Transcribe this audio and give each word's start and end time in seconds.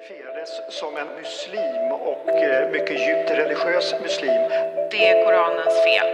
identifierades 0.00 0.50
som 0.68 0.96
en 0.96 1.08
muslim 1.20 1.92
och 1.92 2.28
eh, 2.28 2.70
mycket 2.70 3.00
djupt 3.06 3.30
religiös 3.30 3.94
muslim. 4.02 4.42
Det 4.90 5.08
är 5.08 5.24
Koranens 5.24 5.74
fel. 5.84 6.08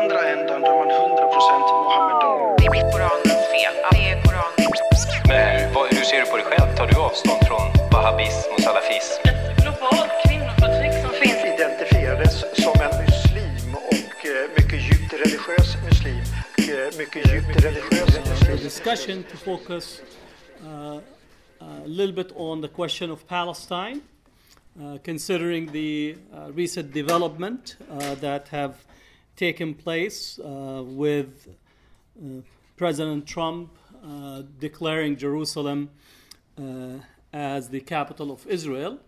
andra 0.00 0.28
ändan 0.28 0.60
då 0.60 0.66
är 0.66 0.76
man 0.76 0.90
100% 0.90 1.60
Mohammedan. 1.84 2.56
Det 2.58 2.66
är 2.66 2.92
Koranens 2.92 3.44
fel. 3.54 3.74
Det 3.90 4.04
är 4.10 4.22
Koranens 4.22 5.06
Men 5.28 5.74
vad, 5.74 5.86
hur 5.94 6.04
ser 6.04 6.20
du 6.20 6.26
på 6.30 6.36
dig 6.36 6.46
själv? 6.46 6.76
Tar 6.76 6.86
du 6.86 6.96
avstånd 7.00 7.40
från 7.48 7.66
wahhabism 7.92 8.52
och 8.54 8.60
salafism? 8.60 9.20
ett 9.28 9.62
globalt 9.62 10.12
kvinnoförtryck 10.26 10.94
som 11.04 11.12
finns 11.22 11.40
Identifierades 11.54 12.36
som 12.64 12.74
en 12.86 12.94
muslim 13.04 13.68
och 13.92 14.18
eh, 14.30 14.44
mycket 14.56 14.80
djupt 14.88 15.12
religiös 15.24 15.68
muslim. 15.88 16.24
Eh, 16.70 16.98
mycket 16.98 17.22
djupt 17.32 17.64
religiös 17.66 18.12
muslim. 18.30 18.56
discussion 18.56 19.22
to 19.30 19.36
focus 19.36 20.00
uh, 20.64 20.98
a 21.84 21.88
little 21.88 22.14
bit 22.14 22.32
on 22.36 22.60
the 22.60 22.68
question 22.68 23.10
of 23.10 23.26
Palestine, 23.26 24.02
uh, 24.80 24.98
considering 25.02 25.70
the 25.72 26.16
uh, 26.32 26.50
recent 26.52 26.92
development 26.92 27.76
uh, 27.90 28.14
that 28.16 28.48
have 28.48 28.84
taken 29.36 29.74
place 29.74 30.38
with 30.42 31.48
President 32.76 33.26
Trump 33.26 33.70
declaring 34.60 35.16
Jerusalem 35.16 35.90
as 37.32 37.68
the 37.68 37.80
capital 37.80 38.30
of 38.30 38.46
Israel, 38.46 38.98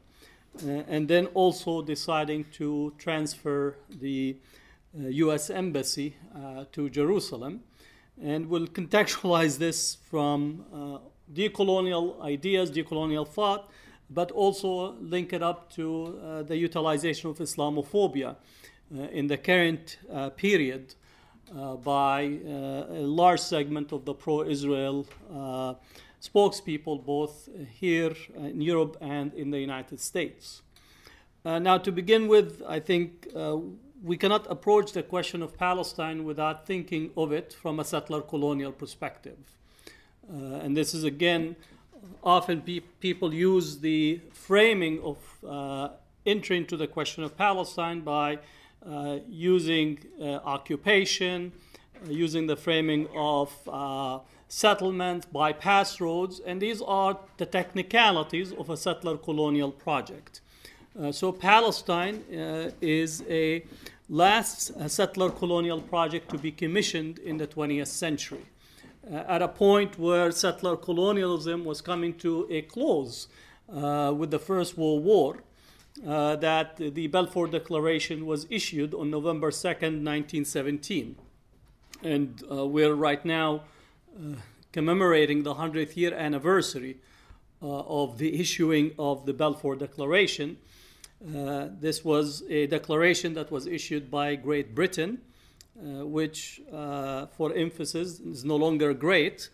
uh, 0.64 0.68
and 0.88 1.06
then 1.06 1.26
also 1.26 1.82
deciding 1.82 2.44
to 2.52 2.92
transfer 2.98 3.76
the 3.88 4.36
uh, 4.98 5.08
U.S. 5.08 5.50
embassy 5.50 6.16
uh, 6.34 6.64
to 6.72 6.90
Jerusalem, 6.90 7.60
and 8.20 8.48
we'll 8.48 8.66
contextualize 8.66 9.58
this 9.58 9.98
from 10.10 10.64
decolonial 11.32 12.20
ideas, 12.22 12.70
decolonial 12.70 13.26
thought, 13.26 13.70
but 14.10 14.30
also 14.30 14.94
link 15.00 15.32
it 15.32 15.42
up 15.42 15.70
to 15.72 16.18
uh, 16.22 16.42
the 16.42 16.56
utilization 16.56 17.30
of 17.30 17.38
Islamophobia 17.38 18.36
uh, 18.94 19.02
in 19.10 19.26
the 19.26 19.36
current 19.36 19.98
uh, 20.12 20.30
period 20.30 20.94
uh, 21.54 21.74
by 21.76 22.38
uh, 22.44 22.50
a 22.90 23.02
large 23.02 23.40
segment 23.40 23.92
of 23.92 24.04
the 24.04 24.14
pro-Israel 24.14 25.06
uh, 25.32 25.74
spokespeople, 26.20 27.04
both 27.04 27.48
here 27.78 28.14
in 28.36 28.60
Europe 28.60 28.96
and 29.00 29.32
in 29.34 29.50
the 29.50 29.58
United 29.58 30.00
States. 30.00 30.62
Now, 31.44 31.78
to 31.78 31.92
begin 31.92 32.26
with, 32.26 32.60
I 32.66 32.80
think 32.80 33.28
we 34.02 34.16
cannot 34.16 34.50
approach 34.50 34.90
the 34.92 35.04
question 35.04 35.40
of 35.40 35.56
Palestine 35.56 36.24
without 36.24 36.66
thinking 36.66 37.10
of 37.16 37.30
it 37.30 37.52
from 37.52 37.78
a 37.78 37.84
settler 37.84 38.20
colonial 38.20 38.72
perspective. 38.72 39.38
Uh, 40.32 40.56
and 40.56 40.76
this 40.76 40.94
is 40.94 41.04
again, 41.04 41.56
often 42.22 42.60
pe- 42.60 42.80
people 43.00 43.32
use 43.32 43.78
the 43.78 44.20
framing 44.32 45.00
of 45.02 45.18
uh, 45.46 45.88
entry 46.24 46.56
into 46.56 46.76
the 46.76 46.86
question 46.86 47.22
of 47.22 47.36
Palestine 47.36 48.00
by 48.00 48.38
uh, 48.84 49.18
using 49.28 49.98
uh, 50.20 50.24
occupation, 50.44 51.52
uh, 52.06 52.10
using 52.10 52.46
the 52.46 52.56
framing 52.56 53.08
of 53.16 53.52
uh, 53.66 54.18
settlement, 54.48 55.32
bypass 55.32 56.00
roads, 56.00 56.40
and 56.46 56.60
these 56.60 56.80
are 56.82 57.18
the 57.36 57.46
technicalities 57.46 58.52
of 58.52 58.70
a 58.70 58.76
settler 58.76 59.16
colonial 59.16 59.72
project. 59.72 60.40
So 61.10 61.30
Palestine 61.30 62.24
is 62.80 63.22
a 63.28 63.62
last 64.08 64.72
settler 64.88 65.28
colonial 65.28 65.82
project 65.82 66.30
to 66.30 66.38
be 66.38 66.50
commissioned 66.50 67.18
in 67.18 67.36
the 67.36 67.46
20th 67.46 67.88
century. 67.88 68.46
Uh, 69.08 69.22
at 69.28 69.40
a 69.40 69.48
point 69.48 69.98
where 69.98 70.32
settler 70.32 70.76
colonialism 70.76 71.64
was 71.64 71.80
coming 71.80 72.12
to 72.14 72.46
a 72.50 72.62
close 72.62 73.28
uh, 73.72 74.12
with 74.16 74.32
the 74.32 74.38
First 74.38 74.76
World 74.76 75.04
War, 75.04 75.42
uh, 76.06 76.36
that 76.36 76.76
the 76.76 77.06
Balfour 77.06 77.46
Declaration 77.46 78.26
was 78.26 78.46
issued 78.50 78.94
on 78.94 79.10
November 79.10 79.50
2nd, 79.50 80.02
1917. 80.02 81.16
And 82.02 82.42
uh, 82.50 82.66
we're 82.66 82.94
right 82.94 83.24
now 83.24 83.62
uh, 84.18 84.36
commemorating 84.72 85.44
the 85.44 85.54
100th 85.54 85.96
year 85.96 86.12
anniversary 86.12 86.98
uh, 87.62 87.66
of 87.66 88.18
the 88.18 88.40
issuing 88.40 88.90
of 88.98 89.24
the 89.24 89.32
Balfour 89.32 89.76
Declaration. 89.76 90.58
This 91.20 92.04
was 92.04 92.42
a 92.50 92.66
declaration 92.66 93.34
that 93.34 93.50
was 93.50 93.66
issued 93.66 94.10
by 94.10 94.34
Great 94.34 94.74
Britain, 94.74 95.22
uh, 95.76 96.06
which, 96.06 96.62
uh, 96.72 97.26
for 97.26 97.52
emphasis, 97.52 98.18
is 98.20 98.46
no 98.46 98.56
longer 98.56 98.94
great 98.94 99.50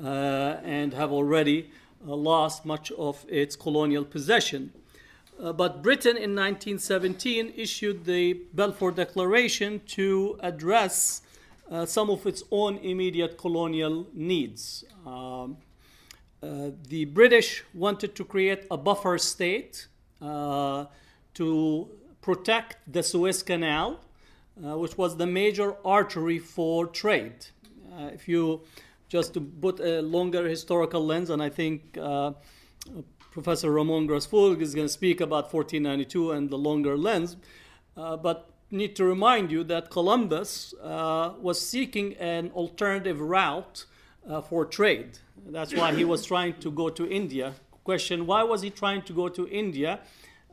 uh, 0.00 0.58
and 0.62 0.94
have 0.94 1.10
already 1.10 1.68
uh, 2.06 2.14
lost 2.14 2.64
much 2.64 2.92
of 2.92 3.26
its 3.28 3.56
colonial 3.56 4.04
possession. 4.04 4.72
Uh, 5.42 5.52
but 5.52 5.82
Britain 5.82 6.16
in 6.16 6.36
1917 6.36 7.54
issued 7.56 8.04
the 8.04 8.34
Balfour 8.52 8.92
Declaration 8.92 9.80
to 9.86 10.38
address 10.40 11.22
some 11.86 12.08
of 12.08 12.24
its 12.24 12.44
own 12.52 12.76
immediate 12.78 13.36
colonial 13.36 14.06
needs. 14.12 14.84
Um, 15.04 15.56
the 16.40 17.06
British 17.06 17.64
wanted 17.72 18.14
to 18.14 18.24
create 18.24 18.66
a 18.70 18.76
buffer 18.76 19.18
state 19.18 19.88
to 20.20 21.88
protect 22.20 22.76
the 22.92 23.02
Suez 23.02 23.42
Canal, 23.42 23.98
uh, 24.62 24.78
which 24.78 24.96
was 24.96 25.16
the 25.16 25.26
major 25.26 25.74
artery 25.84 26.38
for 26.38 26.86
trade. 26.86 27.46
Uh, 27.92 28.10
if 28.12 28.28
you 28.28 28.60
just 29.08 29.34
to 29.34 29.40
put 29.40 29.80
a 29.80 30.00
longer 30.00 30.48
historical 30.48 31.04
lens, 31.04 31.30
and 31.30 31.42
I 31.42 31.48
think 31.48 31.98
uh, 32.00 32.32
Professor 33.30 33.70
Ramon 33.70 34.06
Grosfoguel 34.08 34.60
is 34.60 34.74
going 34.74 34.86
to 34.86 34.92
speak 34.92 35.20
about 35.20 35.52
1492 35.52 36.32
and 36.32 36.50
the 36.50 36.58
longer 36.58 36.96
lens, 36.96 37.36
uh, 37.96 38.16
but 38.16 38.50
need 38.70 38.96
to 38.96 39.04
remind 39.04 39.50
you 39.50 39.64
that 39.64 39.90
Columbus 39.90 40.74
uh, 40.82 41.32
was 41.40 41.60
seeking 41.60 42.14
an 42.14 42.50
alternative 42.54 43.20
route 43.20 43.86
for 44.48 44.64
trade. 44.64 45.18
That's 45.46 45.74
why 45.74 45.92
he 45.92 46.04
was 46.04 46.24
trying 46.24 46.54
to 46.60 46.70
go 46.70 46.88
to 46.88 47.06
India. 47.10 47.54
Question: 47.84 48.26
Why 48.26 48.42
was 48.42 48.62
he 48.62 48.70
trying 48.70 49.02
to 49.02 49.12
go 49.12 49.28
to 49.28 49.46
India? 49.48 50.00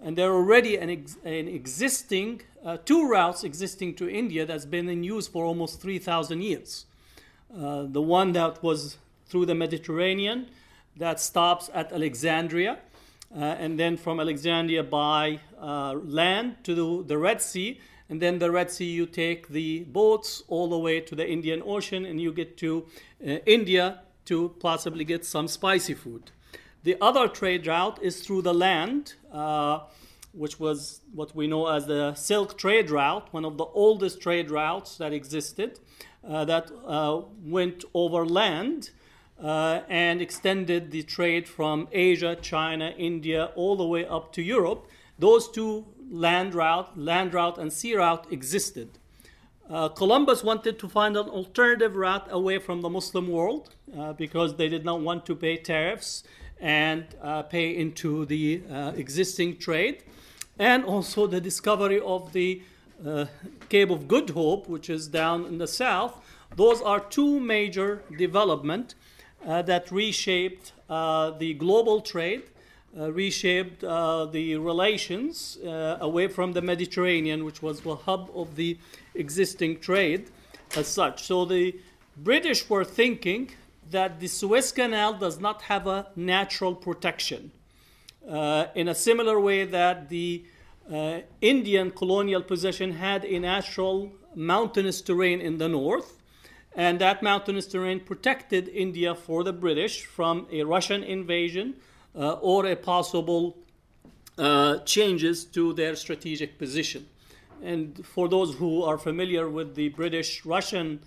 And 0.04 0.18
there 0.18 0.34
already 0.34 0.78
an, 0.78 0.90
ex- 0.90 1.18
an 1.24 1.48
existing 1.48 2.42
uh, 2.64 2.78
two 2.86 3.08
routes 3.08 3.44
existing 3.44 3.96
to 3.96 4.10
India 4.10 4.46
that's 4.46 4.66
been 4.66 4.90
in 4.90 5.04
use 5.04 5.28
for 5.28 5.46
almost 5.46 5.82
3,000 5.82 6.42
years. 6.42 6.86
Uh, 7.56 7.84
the 7.84 8.02
one 8.02 8.32
that 8.34 8.62
was 8.64 8.98
through 9.26 9.46
the 9.46 9.56
Mediterranean 9.56 10.48
that 10.98 11.20
stops 11.20 11.70
at 11.74 11.92
Alexandria, 11.92 12.80
uh, 13.36 13.40
and 13.40 13.80
then 13.80 13.98
from 13.98 14.20
Alexandria 14.20 14.84
by 14.84 15.40
uh, 15.60 15.94
land 15.94 16.56
to 16.64 16.76
the, 16.76 17.04
the 17.08 17.18
Red 17.18 17.42
Sea, 17.42 17.80
and 18.10 18.22
then 18.22 18.40
the 18.40 18.52
Red 18.52 18.70
Sea 18.70 18.86
you 18.86 19.06
take 19.06 19.48
the 19.48 19.86
boats 19.86 20.44
all 20.50 20.70
the 20.70 20.78
way 20.78 21.00
to 21.00 21.16
the 21.16 21.28
Indian 21.28 21.64
Ocean, 21.66 22.06
and 22.06 22.20
you 22.20 22.34
get 22.34 22.58
to 22.58 22.86
uh, 23.26 23.38
India 23.46 24.02
to 24.26 24.50
possibly 24.60 25.06
get 25.06 25.26
some 25.26 25.48
spicy 25.48 25.94
food. 25.94 26.32
The 26.84 26.98
other 27.00 27.28
trade 27.28 27.68
route 27.68 28.02
is 28.02 28.22
through 28.22 28.42
the 28.42 28.54
land, 28.54 29.14
uh, 29.32 29.82
which 30.34 30.60
was 30.60 31.02
what 31.14 31.36
we 31.36 31.48
know 31.48 31.68
as 31.68 31.88
the 31.88 32.14
Silk 32.14 32.58
Trade 32.58 32.90
Route, 32.90 33.28
one 33.32 33.46
of 33.46 33.58
the 33.58 33.66
oldest 33.66 34.22
trade 34.22 34.50
routes 34.50 34.98
that 34.98 35.14
existed, 35.14 35.80
uh, 36.28 36.46
that 36.46 36.72
uh, 36.86 37.22
went 37.44 37.84
over 37.94 38.26
land 38.26 38.92
uh, 39.42 39.82
and 39.90 40.22
extended 40.22 40.92
the 40.92 41.04
trade 41.04 41.48
from 41.48 41.88
Asia, 41.92 42.38
China, 42.42 42.94
India, 42.98 43.52
all 43.56 43.76
the 43.76 43.86
way 43.86 44.06
up 44.06 44.32
to 44.34 44.42
Europe. 44.42 44.88
Those 45.18 45.50
two 45.50 45.86
land 46.10 46.54
route, 46.54 46.98
land 46.98 47.34
route 47.34 47.58
and 47.58 47.74
sea 47.74 47.96
route 47.96 48.32
existed. 48.32 49.00
Uh, 49.70 49.90
Columbus 49.90 50.44
wanted 50.44 50.78
to 50.80 50.90
find 50.90 51.16
an 51.16 51.28
alternative 51.30 51.96
route 51.96 52.28
away 52.30 52.60
from 52.60 52.82
the 52.82 52.90
Muslim 52.90 53.30
world 53.30 53.76
uh, 53.98 54.14
because 54.14 54.58
they 54.58 54.68
did 54.68 54.84
not 54.84 55.02
want 55.02 55.26
to 55.26 55.36
pay 55.36 55.58
tariffs 55.58 56.24
and 56.60 57.06
uh, 57.22 57.42
pay 57.44 57.76
into 57.76 58.26
the 58.26 58.62
existing 58.96 59.58
trade, 59.58 60.04
and 60.62 60.86
also 60.86 61.26
the 61.26 61.42
discovery 61.42 62.00
of 62.00 62.34
the 62.34 62.62
uh, 63.04 63.26
Cape 63.68 63.90
of 63.90 64.08
Good 64.08 64.30
Hope, 64.30 64.70
which 64.70 64.92
is 64.92 65.08
down 65.08 65.46
in 65.46 65.58
the 65.58 65.68
south. 65.68 66.14
Those 66.56 66.82
are 66.84 67.00
two 67.00 67.40
major 67.40 68.04
development 68.16 68.94
uh, 69.44 69.64
that 69.64 69.92
reshaped 69.92 70.74
uh, 70.88 71.32
the 71.32 71.56
global 71.56 72.00
trade, 72.00 72.44
uh, 72.96 73.12
reshaped 73.12 73.84
uh, 73.84 74.26
the 74.26 74.56
relations 74.58 75.58
uh, 75.66 75.98
away 76.00 76.28
from 76.28 76.54
the 76.54 76.62
Mediterranean, 76.62 77.44
which 77.44 77.64
was 77.64 77.82
the 77.82 77.96
hub 77.96 78.30
of 78.36 78.56
the 78.56 78.78
existing 79.16 79.80
trade 79.80 80.30
as 80.76 80.86
such. 80.86 81.24
So 81.24 81.44
the 81.44 81.76
British 82.16 82.70
were 82.70 82.86
thinking 82.86 83.50
that 83.90 84.20
the 84.20 84.28
Suez 84.28 84.72
Canal 84.72 85.16
does 85.16 85.40
not 85.40 85.64
have 85.64 85.88
a 85.88 86.08
natural 86.16 86.76
protection. 86.76 87.52
Uh, 88.28 88.68
in 88.76 88.88
a 88.88 88.96
similar 88.96 89.40
way 89.40 89.66
that 89.66 90.10
the 90.10 90.44
uh, 90.92 91.20
Indian 91.42 91.90
colonial 91.92 92.42
possession 92.42 92.94
had 92.94 93.26
a 93.26 93.40
natural 93.40 94.12
mountainous 94.36 95.02
terrain 95.02 95.42
in 95.42 95.58
the 95.58 95.68
north, 95.68 96.18
and 96.76 97.00
that 97.00 97.22
mountainous 97.24 97.68
terrain 97.68 98.00
protected 98.00 98.68
India 98.70 99.16
for 99.16 99.44
the 99.44 99.54
British 99.54 100.06
from 100.06 100.48
a 100.52 100.64
Russian 100.64 101.04
invasion, 101.04 101.76
uh, 102.16 102.34
or 102.34 102.66
a 102.66 102.76
possible 102.76 103.58
uh, 104.38 104.78
changes 104.80 105.46
to 105.46 105.74
their 105.74 105.96
strategic 105.96 106.58
position. 106.58 107.08
And 107.64 108.06
for 108.06 108.28
those 108.28 108.56
who 108.56 108.84
are 108.84 108.98
familiar 108.98 109.50
with 109.50 109.76
the 109.76 109.90
British 109.90 110.46
Russian 110.46 111.00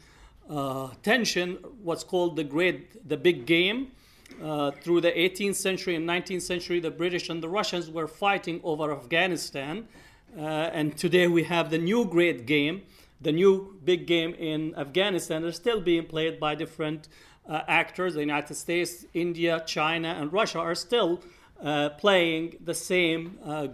uh, 0.49 0.91
tension, 1.03 1.59
what's 1.83 2.05
called 2.05 2.37
the 2.37 2.45
great, 2.45 3.09
the 3.09 3.17
big 3.17 3.47
game, 3.47 3.93
uh, 4.43 4.71
through 4.71 5.01
the 5.01 5.13
18th 5.13 5.57
century 5.57 5.95
and 5.95 6.09
19th 6.09 6.43
century, 6.43 6.81
the 6.81 6.91
British 6.91 7.29
and 7.29 7.43
the 7.43 7.49
Russians 7.49 7.91
were 7.91 8.09
fighting 8.09 8.61
over 8.65 8.93
Afghanistan. 8.93 9.89
Uh, 10.37 10.41
and 10.41 10.97
today 10.97 11.29
we 11.29 11.45
have 11.45 11.71
the 11.71 11.79
new 11.79 12.05
great 12.05 12.47
game, 12.47 12.83
the 13.21 13.33
new 13.33 13.79
big 13.85 14.07
game 14.07 14.35
in 14.35 14.75
Afghanistan. 14.77 15.43
They're 15.43 15.53
still 15.53 15.81
being 15.81 16.07
played 16.07 16.41
by 16.41 16.55
different 16.55 17.09
uh, 17.49 17.63
actors. 17.69 18.15
The 18.15 18.21
United 18.21 18.55
States, 18.55 19.07
India, 19.15 19.63
China, 19.67 20.17
and 20.19 20.33
Russia 20.33 20.59
are 20.59 20.75
still 20.75 21.23
uh, 21.63 21.91
playing 21.91 22.57
the 22.65 22.75
same 22.75 23.39
uh, 23.45 23.69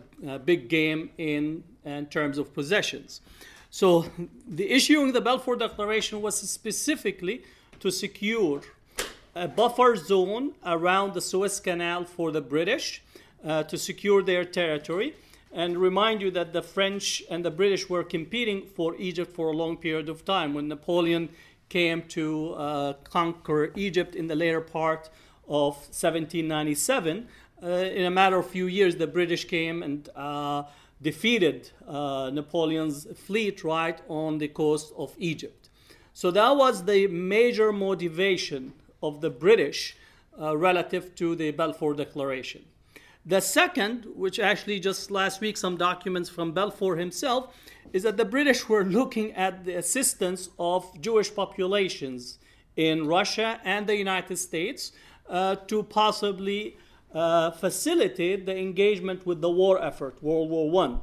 big 0.44 0.68
game 0.68 1.10
in, 1.18 1.64
in 1.84 2.06
terms 2.06 2.36
of 2.38 2.52
possessions. 2.52 3.20
So 3.70 4.06
the 4.46 4.70
issuing 4.70 5.12
the 5.12 5.20
Balfour 5.20 5.56
Declaration 5.56 6.20
was 6.20 6.38
specifically 6.38 7.42
to 7.78 7.90
secure 7.90 8.62
a 9.34 9.46
buffer 9.46 9.96
zone 9.96 10.52
around 10.64 11.14
the 11.14 11.20
Suez 11.20 11.60
Canal 11.60 12.04
for 12.04 12.32
the 12.32 12.40
British 12.40 13.02
uh, 13.44 13.62
to 13.64 13.78
secure 13.78 14.22
their 14.22 14.44
territory. 14.44 15.14
And 15.52 15.78
remind 15.78 16.20
you 16.20 16.30
that 16.32 16.52
the 16.52 16.62
French 16.62 17.22
and 17.28 17.44
the 17.44 17.50
British 17.50 17.88
were 17.88 18.04
competing 18.04 18.66
for 18.66 18.94
Egypt 18.96 19.34
for 19.34 19.48
a 19.48 19.56
long 19.56 19.76
period 19.76 20.08
of 20.08 20.24
time. 20.24 20.54
When 20.54 20.68
Napoleon 20.68 21.28
came 21.68 22.02
to 22.08 22.54
uh, 22.54 22.92
conquer 23.04 23.72
Egypt 23.74 24.14
in 24.14 24.28
the 24.28 24.36
later 24.36 24.60
part 24.60 25.10
of 25.48 25.74
1797, 25.74 27.26
uh, 27.62 27.66
in 27.66 28.06
a 28.06 28.10
matter 28.10 28.38
of 28.38 28.46
few 28.48 28.66
years, 28.66 28.96
the 28.96 29.06
British 29.06 29.44
came 29.46 29.82
and 29.82 30.08
uh, 30.14 30.62
defeated 31.02 31.70
uh, 31.86 32.30
Napoleon's 32.32 33.06
fleet 33.18 33.64
right 33.64 34.00
on 34.08 34.38
the 34.38 34.48
coast 34.48 34.92
of 34.96 35.14
Egypt. 35.18 35.68
So 36.12 36.30
that 36.30 36.56
was 36.56 36.84
the 36.84 37.06
major 37.08 37.72
motivation 37.72 38.72
of 39.02 39.20
the 39.20 39.30
British 39.30 39.96
uh, 40.40 40.56
relative 40.56 41.14
to 41.16 41.34
the 41.34 41.50
Balfour 41.50 41.94
Declaration. 41.94 42.64
The 43.26 43.40
second, 43.40 44.06
which 44.14 44.38
actually 44.40 44.80
just 44.80 45.10
last 45.10 45.40
week 45.40 45.56
some 45.56 45.76
documents 45.76 46.30
from 46.30 46.52
Balfour 46.52 46.96
himself, 46.96 47.54
is 47.92 48.02
that 48.04 48.16
the 48.16 48.24
British 48.24 48.68
were 48.68 48.84
looking 48.84 49.32
at 49.32 49.64
the 49.64 49.74
assistance 49.74 50.48
of 50.58 51.00
Jewish 51.00 51.34
populations 51.34 52.38
in 52.76 53.06
Russia 53.06 53.60
and 53.64 53.86
the 53.86 53.96
United 53.96 54.36
States 54.36 54.92
uh, 55.28 55.56
to 55.66 55.82
possibly 55.82 56.78
uh, 57.12 57.50
facilitate 57.50 58.46
the 58.46 58.56
engagement 58.56 59.26
with 59.26 59.40
the 59.40 59.50
war 59.50 59.82
effort, 59.82 60.22
World 60.22 60.48
War 60.48 60.70
One. 60.70 61.00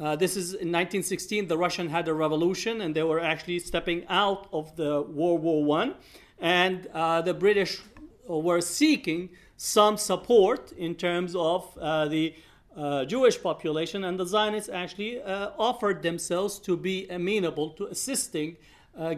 Uh, 0.00 0.14
this 0.14 0.36
is 0.36 0.52
in 0.52 0.70
1916. 0.70 1.48
The 1.48 1.58
Russian 1.58 1.88
had 1.88 2.06
a 2.06 2.14
revolution, 2.14 2.80
and 2.80 2.94
they 2.94 3.02
were 3.02 3.20
actually 3.20 3.58
stepping 3.58 4.06
out 4.08 4.48
of 4.52 4.74
the 4.76 5.02
World 5.02 5.42
War 5.42 5.64
One, 5.64 5.96
and 6.40 6.86
uh, 6.94 7.22
the 7.22 7.34
British 7.34 7.80
were 8.26 8.60
seeking 8.60 9.30
some 9.56 9.96
support 9.96 10.72
in 10.72 10.94
terms 10.94 11.34
of 11.34 11.76
uh, 11.80 12.06
the 12.06 12.34
uh, 12.76 13.04
Jewish 13.04 13.42
population, 13.42 14.04
and 14.04 14.18
the 14.18 14.26
Zionists 14.26 14.68
actually 14.68 15.20
uh, 15.20 15.50
offered 15.58 16.02
themselves 16.02 16.58
to 16.60 16.76
be 16.76 17.08
amenable 17.08 17.70
to 17.70 17.86
assisting 17.86 18.56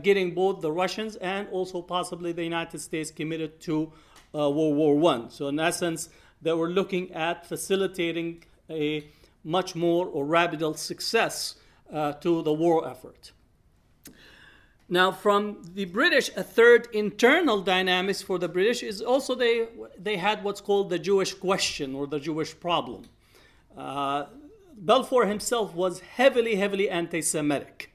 getting 0.03 0.35
both 0.35 0.61
the 0.61 0.71
Russians 0.71 1.17
and 1.17 1.49
also 1.49 1.81
possibly 1.81 2.33
the 2.33 2.45
United 2.45 2.79
States 2.79 3.11
committed 3.11 3.59
to 3.63 3.91
World 4.35 4.77
War 4.77 4.99
One. 4.99 5.31
So, 5.31 5.49
in 5.49 5.59
essence, 5.59 6.11
they 6.43 6.53
were 6.53 6.69
looking 6.69 7.11
at 7.13 7.47
facilitating 7.47 8.45
a 8.69 9.07
much 9.43 9.75
more 9.75 10.07
or 10.07 10.25
rapid 10.25 10.79
success 10.79 11.57
uh, 11.93 12.13
to 12.13 12.43
the 12.43 12.53
war 12.53 12.89
effort. 12.89 13.33
Now, 14.93 15.13
from 15.13 15.63
the 15.75 15.85
British, 15.85 16.33
a 16.37 16.43
third 16.43 16.89
internal 16.93 17.63
dynamics 17.63 18.23
for 18.23 18.41
the 18.41 18.49
British 18.49 18.83
is 18.83 19.01
also 19.01 19.37
they, 19.37 19.69
they 19.97 20.17
had 20.17 20.43
what's 20.43 20.61
called 20.61 20.91
the 20.91 20.99
Jewish 20.99 21.33
question 21.33 21.95
or 21.95 22.09
the 22.09 22.19
Jewish 22.19 22.59
problem. 22.59 23.05
Uh, 23.77 24.25
Balfour 24.77 25.27
himself 25.27 25.77
was 25.77 26.01
heavily, 26.01 26.57
heavily 26.57 26.91
anti 26.91 27.21
Semitic. 27.21 27.93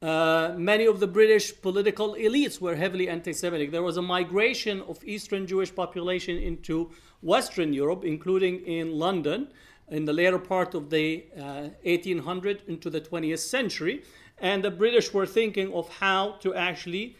Uh, 0.00 0.54
many 0.56 0.86
of 0.86 0.98
the 0.98 1.06
British 1.06 1.60
political 1.60 2.14
elites 2.14 2.58
were 2.58 2.74
heavily 2.74 3.06
anti 3.06 3.34
Semitic. 3.34 3.70
There 3.70 3.82
was 3.82 3.98
a 3.98 4.02
migration 4.02 4.80
of 4.88 5.04
Eastern 5.04 5.46
Jewish 5.46 5.74
population 5.74 6.38
into 6.38 6.90
Western 7.20 7.74
Europe, 7.74 8.02
including 8.02 8.64
in 8.64 8.98
London, 8.98 9.48
in 9.88 10.06
the 10.06 10.12
later 10.14 10.38
part 10.38 10.74
of 10.74 10.88
the 10.88 11.26
uh, 11.36 11.68
1800 11.82 12.62
into 12.66 12.88
the 12.88 13.00
20th 13.02 13.40
century 13.40 14.02
and 14.44 14.62
the 14.62 14.70
British 14.70 15.14
were 15.14 15.24
thinking 15.24 15.72
of 15.72 15.88
how 15.88 16.32
to 16.40 16.54
actually 16.54 17.16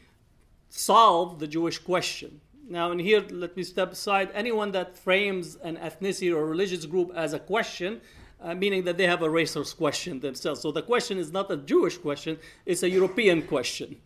solve 0.69 1.39
the 1.39 1.47
Jewish 1.47 1.79
question. 1.79 2.43
Now, 2.69 2.91
and 2.91 3.01
here, 3.01 3.25
let 3.31 3.57
me 3.57 3.63
step 3.63 3.93
aside 3.93 4.29
anyone 4.35 4.73
that 4.73 4.99
frames 4.99 5.57
an 5.57 5.79
ethnicity 5.79 6.31
or 6.37 6.45
religious 6.45 6.85
group 6.85 7.11
as 7.17 7.33
a 7.33 7.39
question, 7.39 8.03
uh, 8.43 8.55
meaning 8.55 8.85
that 8.85 8.99
they 8.99 9.07
have 9.07 9.23
a 9.23 9.29
racist 9.29 9.79
question 9.79 10.21
themselves. 10.21 10.61
So 10.61 10.71
the 10.71 10.83
question 10.83 11.17
is 11.17 11.33
not 11.33 11.51
a 11.51 11.57
Jewish 11.57 11.97
question, 11.97 12.39
it's 12.67 12.83
a 12.83 12.91
European 12.91 13.41
question. 13.41 13.97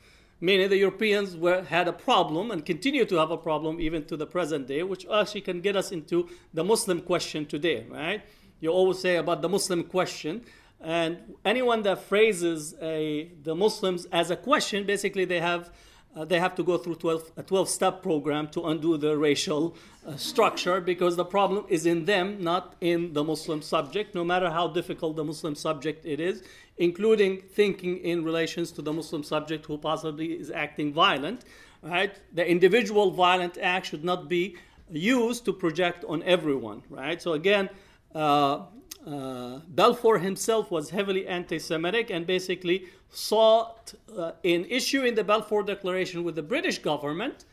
Meaning 0.41 0.69
the 0.69 0.77
Europeans 0.77 1.37
were, 1.37 1.63
had 1.63 1.89
a 1.89 1.93
problem 1.93 2.53
and 2.53 2.65
continue 2.65 3.05
to 3.05 3.17
have 3.17 3.33
a 3.33 3.37
problem 3.37 3.81
even 3.81 4.05
to 4.05 4.17
the 4.17 4.27
present 4.27 4.69
day, 4.69 4.85
which 4.85 5.05
actually 5.13 5.41
can 5.41 5.61
get 5.61 5.75
us 5.75 5.91
into 5.91 6.29
the 6.55 6.63
Muslim 6.63 7.01
question 7.01 7.47
today, 7.47 7.85
right? 7.91 8.23
You 8.61 8.71
always 8.71 9.01
say 9.01 9.17
about 9.17 9.43
the 9.43 9.49
Muslim 9.49 9.83
question, 9.83 10.45
and 10.81 11.35
anyone 11.45 11.83
that 11.83 12.05
phrases 12.05 12.75
a, 12.81 13.31
the 13.43 13.55
Muslims 13.55 14.07
as 14.13 14.31
a 14.31 14.37
question, 14.37 14.85
basically 14.85 15.25
they 15.25 15.41
have, 15.41 15.71
uh, 16.15 16.25
they 16.25 16.39
have 16.39 16.55
to 16.55 16.63
go 16.63 16.79
through 16.79 16.95
12, 16.97 17.33
a 17.37 17.43
12 17.43 17.69
step 17.69 18.03
program 18.03 18.47
to 18.49 18.65
undo 18.65 18.97
the 18.97 19.17
racial 19.17 19.77
uh, 20.07 20.17
structure 20.17 20.81
because 20.81 21.17
the 21.17 21.25
problem 21.25 21.65
is 21.69 21.85
in 21.85 22.05
them, 22.05 22.43
not 22.43 22.77
in 22.81 23.13
the 23.13 23.25
Muslim 23.25 23.61
subject, 23.61 24.15
no 24.15 24.23
matter 24.23 24.51
how 24.51 24.69
difficult 24.69 25.17
the 25.17 25.25
Muslim 25.25 25.57
subject 25.57 26.07
it 26.07 26.21
is, 26.21 26.45
including 26.77 27.41
thinking 27.41 27.99
in 27.99 28.25
relations 28.25 28.71
to 28.71 28.81
the 28.81 28.93
Muslim 28.93 29.25
subject 29.25 29.67
who 29.67 29.77
possibly 29.77 30.39
is 30.39 30.51
acting 30.51 30.93
violent. 30.93 31.45
Right? 31.83 32.15
The 32.35 32.49
individual 32.49 33.11
violent 33.11 33.59
act 33.59 33.87
should 33.87 34.05
not 34.05 34.29
be 34.29 34.57
used 34.91 35.45
to 35.45 35.53
project 35.53 36.05
on 36.09 36.23
everyone. 36.23 36.83
Right? 36.89 37.21
So 37.21 37.33
again, 37.33 37.69
uh, 38.15 38.63
uh, 39.09 39.61
Balfour 39.69 40.19
himself 40.19 40.71
was 40.71 40.91
heavily 40.91 41.27
anti 41.27 41.59
Semitic 41.59 42.11
and 42.11 42.27
basically 42.27 42.87
sought, 43.09 43.95
uh, 44.17 44.33
in 44.43 44.67
issuing 44.67 45.15
the 45.15 45.25
Balfour 45.25 45.63
Declaration 45.63 46.25
with 46.25 46.35
the 46.35 46.43
British 46.43 46.79
government, 46.79 47.47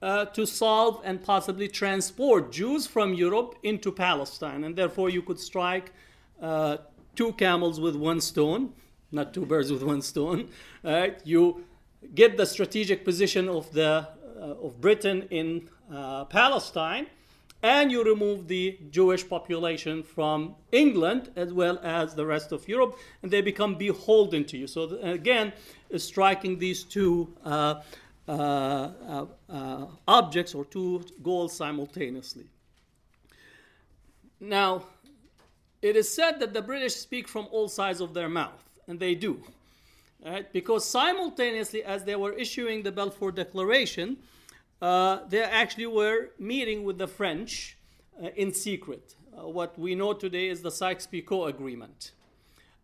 uh, 0.00 0.24
to 0.26 0.46
solve 0.46 1.00
and 1.04 1.22
possibly 1.22 1.68
transport 1.68 2.50
Jews 2.50 2.86
from 2.86 3.14
Europe 3.14 3.56
into 3.62 3.92
Palestine. 3.92 4.64
And 4.64 4.74
therefore, 4.74 5.10
you 5.10 5.22
could 5.22 5.38
strike 5.38 5.92
uh, 6.40 6.78
two 7.14 7.32
camels 7.34 7.78
with 7.78 7.94
one 7.94 8.20
stone, 8.20 8.72
not 9.10 9.34
two 9.34 9.44
birds 9.44 9.70
with 9.70 9.82
one 9.82 10.02
stone. 10.02 10.48
Right? 10.82 11.20
You 11.24 11.64
get 12.14 12.36
the 12.36 12.46
strategic 12.46 13.04
position 13.04 13.48
of, 13.48 13.70
the, 13.72 14.08
uh, 14.40 14.66
of 14.66 14.80
Britain 14.80 15.28
in 15.30 15.68
uh, 15.92 16.24
Palestine 16.24 17.06
and 17.62 17.92
you 17.92 18.02
remove 18.02 18.48
the 18.48 18.78
Jewish 18.90 19.28
population 19.28 20.02
from 20.02 20.56
England 20.72 21.30
as 21.36 21.52
well 21.52 21.78
as 21.82 22.14
the 22.14 22.26
rest 22.26 22.50
of 22.52 22.66
Europe, 22.68 22.98
and 23.22 23.30
they 23.30 23.40
become 23.40 23.76
beholden 23.76 24.44
to 24.46 24.58
you. 24.58 24.66
So, 24.66 24.98
again, 25.02 25.52
striking 25.96 26.58
these 26.58 26.82
two 26.82 27.32
uh, 27.44 27.82
uh, 28.26 28.32
uh, 28.32 29.26
uh, 29.48 29.86
objects 30.08 30.54
or 30.54 30.64
two 30.64 31.04
goals 31.22 31.52
simultaneously. 31.56 32.46
Now, 34.40 34.84
it 35.82 35.96
is 35.96 36.12
said 36.12 36.40
that 36.40 36.52
the 36.52 36.62
British 36.62 36.94
speak 36.94 37.28
from 37.28 37.46
all 37.50 37.68
sides 37.68 38.00
of 38.00 38.14
their 38.14 38.28
mouth, 38.28 38.62
and 38.88 38.98
they 38.98 39.14
do. 39.14 39.42
Right? 40.24 40.52
Because 40.52 40.84
simultaneously, 40.84 41.82
as 41.82 42.04
they 42.04 42.14
were 42.14 42.32
issuing 42.32 42.82
the 42.82 42.92
Balfour 42.92 43.32
Declaration, 43.32 44.16
uh, 44.82 45.20
they 45.28 45.40
actually 45.40 45.86
were 45.86 46.30
meeting 46.40 46.82
with 46.82 46.98
the 46.98 47.06
French 47.06 47.78
uh, 48.20 48.30
in 48.34 48.52
secret. 48.52 49.14
Uh, 49.32 49.48
what 49.48 49.78
we 49.78 49.94
know 49.94 50.12
today 50.12 50.48
is 50.48 50.60
the 50.60 50.72
Sykes-Picot 50.72 51.48
Agreement. 51.48 52.10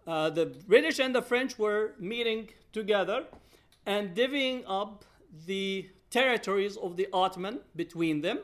Uh, 0.06 0.30
the 0.30 0.46
British 0.46 1.00
and 1.00 1.12
the 1.12 1.20
French 1.20 1.58
were 1.58 1.94
meeting 1.98 2.48
together 2.72 3.24
and 3.84 4.14
divvying 4.14 4.62
up 4.68 5.04
the 5.46 5.88
territories 6.10 6.76
of 6.76 6.96
the 6.96 7.08
Ottoman 7.12 7.58
between 7.74 8.20
them. 8.20 8.38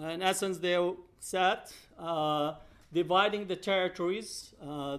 Uh, 0.00 0.06
in 0.06 0.22
essence, 0.22 0.58
they 0.58 0.78
sat 1.18 1.72
dividing 2.92 3.48
the 3.48 3.56
territories 3.56 4.54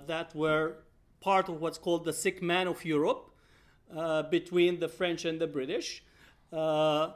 that 0.06 0.36
were 0.36 0.76
part 1.22 1.48
of 1.48 1.62
what's 1.62 1.78
called 1.78 2.04
the 2.04 2.14
sick 2.14 2.42
man 2.44 2.68
of 2.68 2.84
Europe 2.84 3.32
between 4.30 4.80
the 4.80 4.90
French 4.90 5.24
and 5.26 5.40
the 5.40 5.48
British. 5.48 6.04
Uh, 6.52 7.12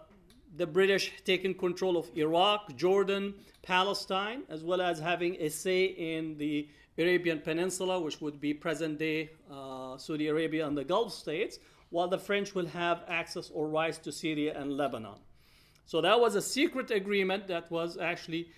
the 0.58 0.68
British 0.68 1.12
taking 1.24 1.54
control 1.54 1.98
of 1.98 2.10
Iraq, 2.16 2.76
Jordan, 2.76 3.34
Palestine, 3.62 4.44
as 4.50 4.64
well 4.64 4.82
as 4.82 5.00
having 5.00 5.36
a 5.40 5.50
say 5.50 5.86
in 5.86 6.38
the 6.38 6.68
Arabian 6.98 7.40
Peninsula, 7.40 8.00
which 8.00 8.20
would 8.22 8.40
be 8.42 8.54
present 8.54 9.00
day 9.00 9.30
uh, 9.50 9.98
Saudi 9.98 10.28
Arabia 10.28 10.68
and 10.68 10.78
the 10.78 10.84
Gulf 10.84 11.14
states, 11.14 11.60
while 11.90 12.08
the 12.08 12.18
French 12.18 12.54
will 12.54 12.66
have 12.68 13.04
access 13.08 13.50
or 13.54 13.68
rights 13.68 13.98
to 14.00 14.12
Syria 14.12 14.60
and 14.60 14.78
Lebanon. 14.78 15.20
So 15.86 16.02
that 16.02 16.20
was 16.20 16.36
a 16.36 16.42
secret 16.42 16.92
agreement 16.92 17.48
that 17.48 17.70
was 17.72 17.98
actually 17.98 18.50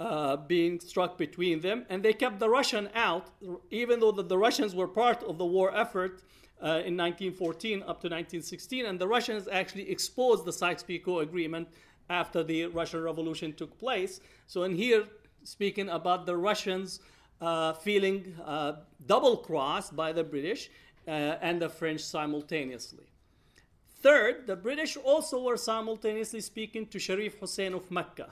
uh, 0.00 0.36
being 0.36 0.80
struck 0.80 1.16
between 1.18 1.60
them, 1.60 1.84
and 1.88 2.02
they 2.02 2.12
kept 2.12 2.38
the 2.38 2.48
Russian 2.48 2.88
out, 2.94 3.30
even 3.70 4.00
though 4.00 4.12
the, 4.12 4.22
the 4.22 4.38
Russians 4.38 4.74
were 4.74 4.88
part 4.88 5.22
of 5.22 5.38
the 5.38 5.46
war 5.46 5.74
effort 5.76 6.22
uh, 6.60 6.82
in 6.86 6.96
1914 6.96 7.80
up 7.80 8.00
to 8.00 8.08
1916, 8.08 8.86
and 8.86 8.98
the 8.98 9.06
Russians 9.06 9.48
actually 9.50 9.90
exposed 9.90 10.44
the 10.44 10.52
Sykes-Picot 10.52 11.22
Agreement 11.22 11.68
after 12.08 12.42
the 12.42 12.66
Russian 12.66 13.02
Revolution 13.02 13.52
took 13.52 13.78
place. 13.78 14.20
So 14.46 14.64
in 14.64 14.74
here, 14.74 15.04
speaking 15.44 15.88
about 15.88 16.26
the 16.26 16.36
Russians 16.36 17.00
uh, 17.40 17.72
feeling 17.72 18.34
uh, 18.44 18.74
double-crossed 19.06 19.96
by 19.96 20.12
the 20.12 20.22
British 20.22 20.70
uh, 21.08 21.10
and 21.10 21.60
the 21.60 21.68
French 21.68 22.00
simultaneously. 22.00 23.06
Third, 24.00 24.46
the 24.46 24.56
British 24.56 24.96
also 24.96 25.42
were 25.42 25.56
simultaneously 25.56 26.40
speaking 26.40 26.86
to 26.86 26.98
Sharif 26.98 27.38
Hussein 27.38 27.74
of 27.74 27.90
Mecca, 27.90 28.30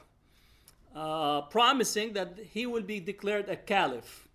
uh, 0.94 1.42
promising 1.42 2.12
that 2.14 2.38
he 2.52 2.66
will 2.66 2.82
be 2.82 3.00
declared 3.00 3.49
a 3.49 3.56
caliph. 3.56 4.28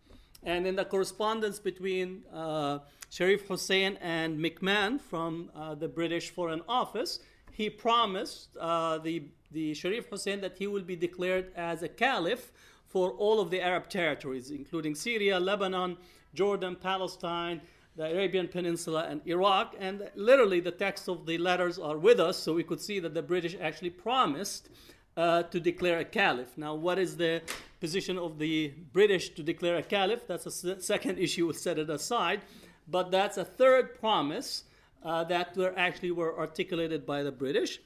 And 0.43 0.67
in 0.67 0.75
the 0.75 0.85
correspondence 0.85 1.59
between 1.59 2.23
uh, 2.31 2.79
Sharif 3.09 3.47
Hussein 3.47 3.97
and 4.01 4.39
McMahon 4.39 5.01
from 5.01 5.49
uh, 5.55 5.75
the 5.75 5.87
British 5.87 6.29
Foreign 6.29 6.61
Office, 6.67 7.19
he 7.51 7.69
promised 7.69 8.55
uh, 8.57 8.97
the, 8.99 9.23
the 9.51 9.73
Sharif 9.73 10.07
Hussein 10.09 10.41
that 10.41 10.57
he 10.57 10.67
will 10.67 10.83
be 10.83 10.95
declared 10.95 11.51
as 11.55 11.83
a 11.83 11.87
caliph 11.87 12.51
for 12.85 13.11
all 13.11 13.39
of 13.39 13.49
the 13.49 13.61
Arab 13.61 13.89
territories, 13.89 14.51
including 14.51 14.95
Syria, 14.95 15.39
Lebanon, 15.39 15.97
Jordan, 16.33 16.75
Palestine, 16.75 17.61
the 17.95 18.05
Arabian 18.05 18.47
Peninsula, 18.47 19.07
and 19.09 19.21
Iraq. 19.25 19.75
And 19.79 20.09
literally, 20.15 20.59
the 20.59 20.71
text 20.71 21.07
of 21.07 21.25
the 21.25 21.37
letters 21.37 21.79
are 21.79 21.97
with 21.97 22.19
us, 22.19 22.37
so 22.37 22.53
we 22.53 22.63
could 22.63 22.81
see 22.81 22.99
that 22.99 23.13
the 23.13 23.21
British 23.21 23.55
actually 23.59 23.89
promised 23.89 24.69
uh, 25.17 25.43
to 25.43 25.59
declare 25.59 25.99
a 25.99 26.05
caliph. 26.05 26.57
Now, 26.57 26.75
what 26.75 26.99
is 26.99 27.17
the 27.17 27.41
position 27.79 28.17
of 28.17 28.37
the 28.37 28.73
British 28.91 29.29
to 29.29 29.43
declare 29.43 29.77
a 29.77 29.83
caliph? 29.83 30.27
That's 30.27 30.45
a 30.45 30.81
second 30.81 31.19
issue, 31.25 31.45
we'll 31.45 31.55
set 31.55 31.79
it 31.79 31.89
aside. 31.89 32.41
But 32.87 33.11
that's 33.11 33.37
a 33.37 33.45
third 33.45 33.99
promise 33.99 34.63
uh, 35.03 35.23
that 35.25 35.55
were 35.55 35.73
actually 35.77 36.11
were 36.11 36.37
articulated 36.37 37.05
by 37.05 37.23
the 37.23 37.31
British. 37.31 37.79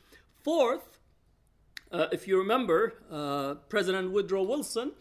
Fourth, 0.43 0.99
uh, 1.91 2.07
if 2.11 2.27
you 2.27 2.37
remember, 2.37 2.95
uh, 3.11 3.55
President 3.67 4.11
Woodrow 4.11 4.43
Wilson 4.43 4.91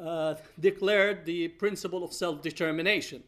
uh, 0.00 0.34
declared 0.58 1.24
the 1.24 1.48
principle 1.48 2.04
of 2.04 2.12
self 2.12 2.42
determination. 2.42 3.22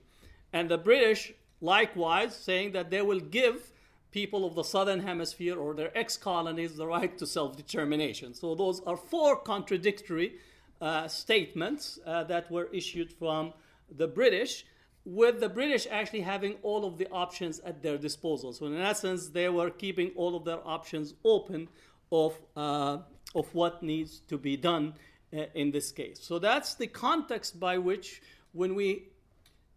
And 0.52 0.68
the 0.68 0.78
British, 0.78 1.32
likewise, 1.61 2.37
saying 2.37 2.73
that 2.73 2.90
they 2.90 3.02
will 3.02 3.21
give 3.21 3.71
people 4.12 4.45
of 4.45 4.54
the 4.54 4.62
southern 4.62 5.00
hemisphere 5.00 5.59
or 5.59 5.75
their 5.75 5.97
ex 5.97 6.16
colonies 6.16 6.76
the 6.76 6.87
right 6.87 7.19
to 7.19 7.26
self 7.26 7.57
determination. 7.57 8.35
So, 8.35 8.54
those 8.54 8.81
are 8.87 8.97
four 8.97 9.37
contradictory 9.37 10.35
uh, 10.81 11.09
statements 11.09 11.99
uh, 12.07 12.25
that 12.25 12.50
were 12.50 12.69
issued 12.73 13.12
from 13.12 13.52
the 13.90 14.07
British, 14.07 14.64
with 15.04 15.40
the 15.40 15.49
British 15.49 15.87
actually 15.90 16.21
having 16.21 16.54
all 16.62 16.85
of 16.85 16.99
the 16.99 17.09
options 17.11 17.61
at 17.61 17.83
their 17.83 17.99
disposal. 17.99 18.52
So, 18.52 18.66
in 18.66 18.76
essence, 18.78 19.28
they 19.28 19.49
were 19.49 19.71
keeping 19.71 20.12
all 20.14 20.37
of 20.37 20.45
their 20.45 20.66
options 20.66 21.14
open 21.25 21.69
of, 22.11 22.38
uh, 22.57 22.99
of 23.35 23.52
what 23.54 23.83
needs 23.83 24.21
to 24.28 24.37
be 24.37 24.57
done 24.57 24.95
uh, 25.33 25.45
in 25.54 25.71
this 25.71 25.90
case. 25.90 26.21
So, 26.21 26.38
that's 26.38 26.75
the 26.75 26.87
context 26.87 27.59
by 27.59 27.78
which, 27.78 28.23
when 28.52 28.75
we 28.75 29.09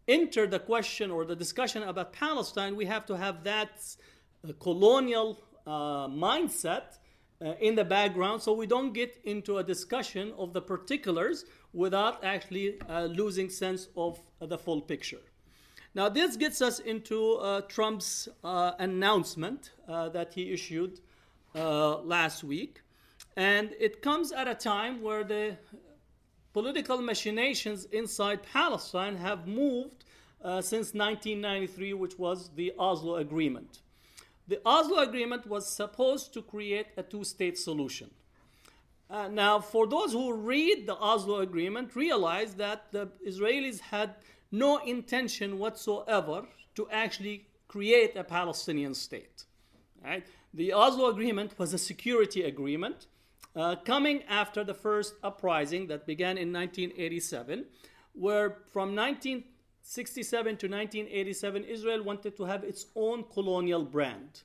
enter 0.07 0.45
the 0.45 0.59
question 0.59 1.09
or 1.09 1.25
the 1.25 1.35
discussion 1.35 1.81
about 1.83 2.13
Palestine, 2.13 2.75
we 2.75 2.85
have 2.85 3.05
to 3.07 3.17
have 3.17 3.43
that 3.43 3.81
colonial 4.53 5.39
uh, 5.67 6.07
mindset 6.07 6.97
uh, 7.41 7.53
in 7.59 7.75
the 7.75 7.83
background 7.83 8.41
so 8.41 8.53
we 8.53 8.65
don't 8.65 8.93
get 8.93 9.19
into 9.23 9.57
a 9.57 9.63
discussion 9.63 10.33
of 10.37 10.53
the 10.53 10.61
particulars 10.61 11.45
without 11.73 12.23
actually 12.23 12.79
uh, 12.89 13.05
losing 13.05 13.49
sense 13.49 13.89
of 13.97 14.19
the 14.39 14.57
full 14.57 14.81
picture. 14.81 15.19
Now, 15.93 16.09
this 16.09 16.35
gets 16.35 16.61
us 16.61 16.79
into 16.79 17.35
uh, 17.35 17.61
Trump's 17.61 18.27
uh, 18.43 18.73
announcement 18.79 19.71
that 19.87 20.33
he 20.33 20.51
issued 20.51 20.99
last 21.53 22.43
week. 22.43 22.81
And 23.37 23.73
it 23.79 24.01
comes 24.01 24.31
at 24.31 24.47
a 24.47 24.55
time 24.55 25.01
where 25.01 25.23
the 25.23 25.57
political 26.53 27.01
machinations 27.01 27.83
inside 27.91 28.41
Palestine 28.43 29.17
have 29.17 29.45
moved 29.45 30.05
uh, 30.41 30.61
since 30.61 30.93
1993, 30.93 31.93
which 31.95 32.17
was 32.17 32.49
the 32.55 32.71
Oslo 32.79 33.15
Agreement. 33.17 33.81
The 34.47 34.59
Oslo 34.65 34.99
Agreement 34.99 35.47
was 35.47 35.67
supposed 35.67 36.33
to 36.33 36.41
create 36.41 36.87
a 36.97 37.03
two 37.03 37.23
state 37.23 37.57
solution. 37.57 38.11
Uh, 39.09 39.27
now, 39.27 39.59
for 39.59 39.87
those 39.87 40.13
who 40.13 40.33
read 40.33 40.87
the 40.87 40.95
Oslo 40.95 41.39
Agreement, 41.39 41.95
realize 41.95 42.55
that 42.55 42.91
the 42.91 43.09
Israelis 43.27 43.79
had 43.79 44.15
no 44.51 44.77
intention 44.77 45.59
whatsoever 45.59 46.45
to 46.75 46.89
actually 46.89 47.47
create 47.67 48.15
a 48.15 48.23
Palestinian 48.23 48.93
state. 48.93 49.45
Right? 50.03 50.25
The 50.53 50.73
Oslo 50.73 51.09
Agreement 51.09 51.57
was 51.57 51.73
a 51.73 51.77
security 51.77 52.43
agreement 52.43 53.07
uh, 53.55 53.75
coming 53.77 54.23
after 54.23 54.63
the 54.63 54.73
first 54.73 55.15
uprising 55.23 55.87
that 55.87 56.05
began 56.05 56.37
in 56.37 56.51
1987, 56.53 57.65
where 58.13 58.57
from 58.71 58.93
19 58.95 59.43
67 59.87 60.57
to 60.57 60.67
1987, 60.67 61.63
Israel 61.65 62.01
wanted 62.01 62.35
to 62.37 62.45
have 62.45 62.63
its 62.63 62.87
own 62.95 63.23
colonial 63.31 63.83
brand. 63.83 64.41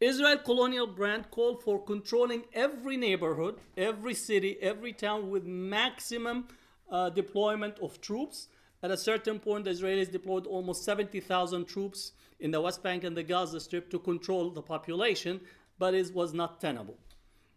Israel 0.00 0.36
colonial 0.36 0.88
brand 0.88 1.30
called 1.30 1.62
for 1.62 1.80
controlling 1.80 2.42
every 2.52 2.96
neighborhood, 2.96 3.60
every 3.76 4.14
city, 4.14 4.58
every 4.60 4.92
town 4.92 5.30
with 5.30 5.44
maximum 5.44 6.48
uh, 6.90 7.08
deployment 7.10 7.78
of 7.78 8.00
troops. 8.00 8.48
At 8.82 8.90
a 8.90 8.96
certain 8.96 9.38
point, 9.38 9.62
the 9.64 9.70
Israelis 9.70 10.10
deployed 10.10 10.48
almost 10.48 10.84
70,000 10.84 11.64
troops 11.66 12.10
in 12.40 12.50
the 12.50 12.60
West 12.60 12.82
Bank 12.82 13.04
and 13.04 13.16
the 13.16 13.22
Gaza 13.22 13.60
Strip 13.60 13.90
to 13.90 14.00
control 14.00 14.50
the 14.50 14.60
population, 14.60 15.40
but 15.78 15.94
it 15.94 16.12
was 16.12 16.34
not 16.34 16.60
tenable. 16.60 16.98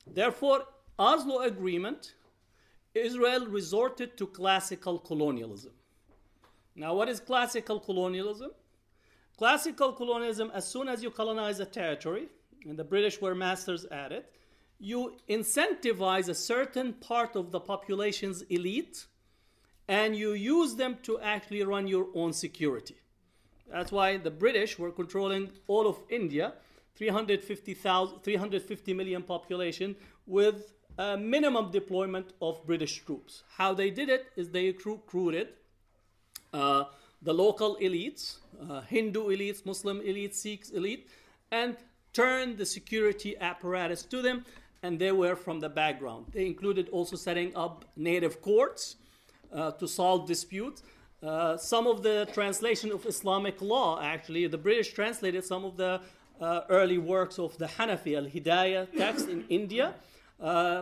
Therefore, 0.06 0.66
Oslo 1.00 1.40
Agreement, 1.40 2.14
Israel 2.94 3.48
resorted 3.48 4.18
to 4.18 4.28
classical 4.28 5.00
colonialism. 5.00 5.74
Now, 6.76 6.94
what 6.94 7.08
is 7.08 7.20
classical 7.20 7.80
colonialism? 7.80 8.52
Classical 9.38 9.94
colonialism, 9.94 10.52
as 10.54 10.68
soon 10.68 10.88
as 10.88 11.02
you 11.02 11.10
colonize 11.10 11.60
a 11.60 11.66
territory, 11.66 12.28
and 12.66 12.78
the 12.78 12.84
British 12.84 13.22
were 13.22 13.36
masters 13.36 13.86
at 13.86 14.12
it, 14.12 14.32
you 14.80 15.16
incentivize 15.30 16.28
a 16.28 16.36
certain 16.36 16.94
part 16.94 17.36
of 17.36 17.52
the 17.52 17.60
population's 17.60 18.42
elite 18.44 19.06
and 19.88 20.16
you 20.16 20.34
use 20.34 20.76
them 20.76 20.98
to 21.04 21.20
actually 21.20 21.64
run 21.64 21.88
your 21.88 22.08
own 22.16 22.34
security. 22.34 22.96
That's 23.72 23.92
why 23.92 24.18
the 24.18 24.32
British 24.32 24.78
were 24.78 24.92
controlling 24.92 25.52
all 25.68 25.88
of 25.88 26.00
India, 26.10 26.54
350 26.96 28.94
million 28.94 29.22
population, 29.22 29.96
with 30.26 30.74
a 30.98 31.18
minimum 31.18 31.72
deployment 31.72 32.34
of 32.42 32.66
British 32.66 33.04
troops. 33.04 33.44
How 33.58 33.74
they 33.74 33.90
did 33.92 34.10
it 34.10 34.32
is 34.36 34.50
they 34.50 34.72
recruited 34.86 35.50
uh, 36.56 36.86
the 37.22 37.34
local 37.34 37.76
elites, 37.82 38.38
uh, 38.70 38.82
Hindu 38.82 39.28
elites, 39.36 39.66
Muslim 39.66 40.00
elites, 40.00 40.36
Sikhs 40.36 40.70
elite, 40.70 41.10
and 41.52 41.76
turned 42.14 42.58
the 42.58 42.66
security 42.66 43.36
apparatus 43.40 44.04
to 44.04 44.22
them, 44.22 44.46
and 44.84 44.98
they 44.98 45.12
were 45.12 45.36
from 45.36 45.60
the 45.60 45.70
background. 45.70 46.28
They 46.32 46.46
included 46.46 46.88
also 46.90 47.16
setting 47.18 47.54
up 47.56 47.86
native 47.98 48.42
courts 48.42 48.96
uh, 49.54 49.72
to 49.72 49.88
solve 49.88 50.28
disputes. 50.28 50.84
Uh, 51.22 51.58
some 51.58 51.88
of 51.88 52.04
the 52.04 52.28
translation 52.34 52.92
of 52.92 53.06
Islamic 53.06 53.62
law, 53.62 54.00
actually, 54.02 54.48
the 54.48 54.58
British 54.58 54.94
translated 54.94 55.44
some 55.44 55.66
of 55.66 55.76
the 55.76 56.00
uh, 56.40 56.62
early 56.70 57.00
works 57.00 57.40
of 57.40 57.58
the 57.58 57.66
Hanafi 57.66 58.16
al 58.16 58.28
Hidayah 58.36 58.96
text 58.98 59.28
in 59.28 59.44
India, 59.50 59.94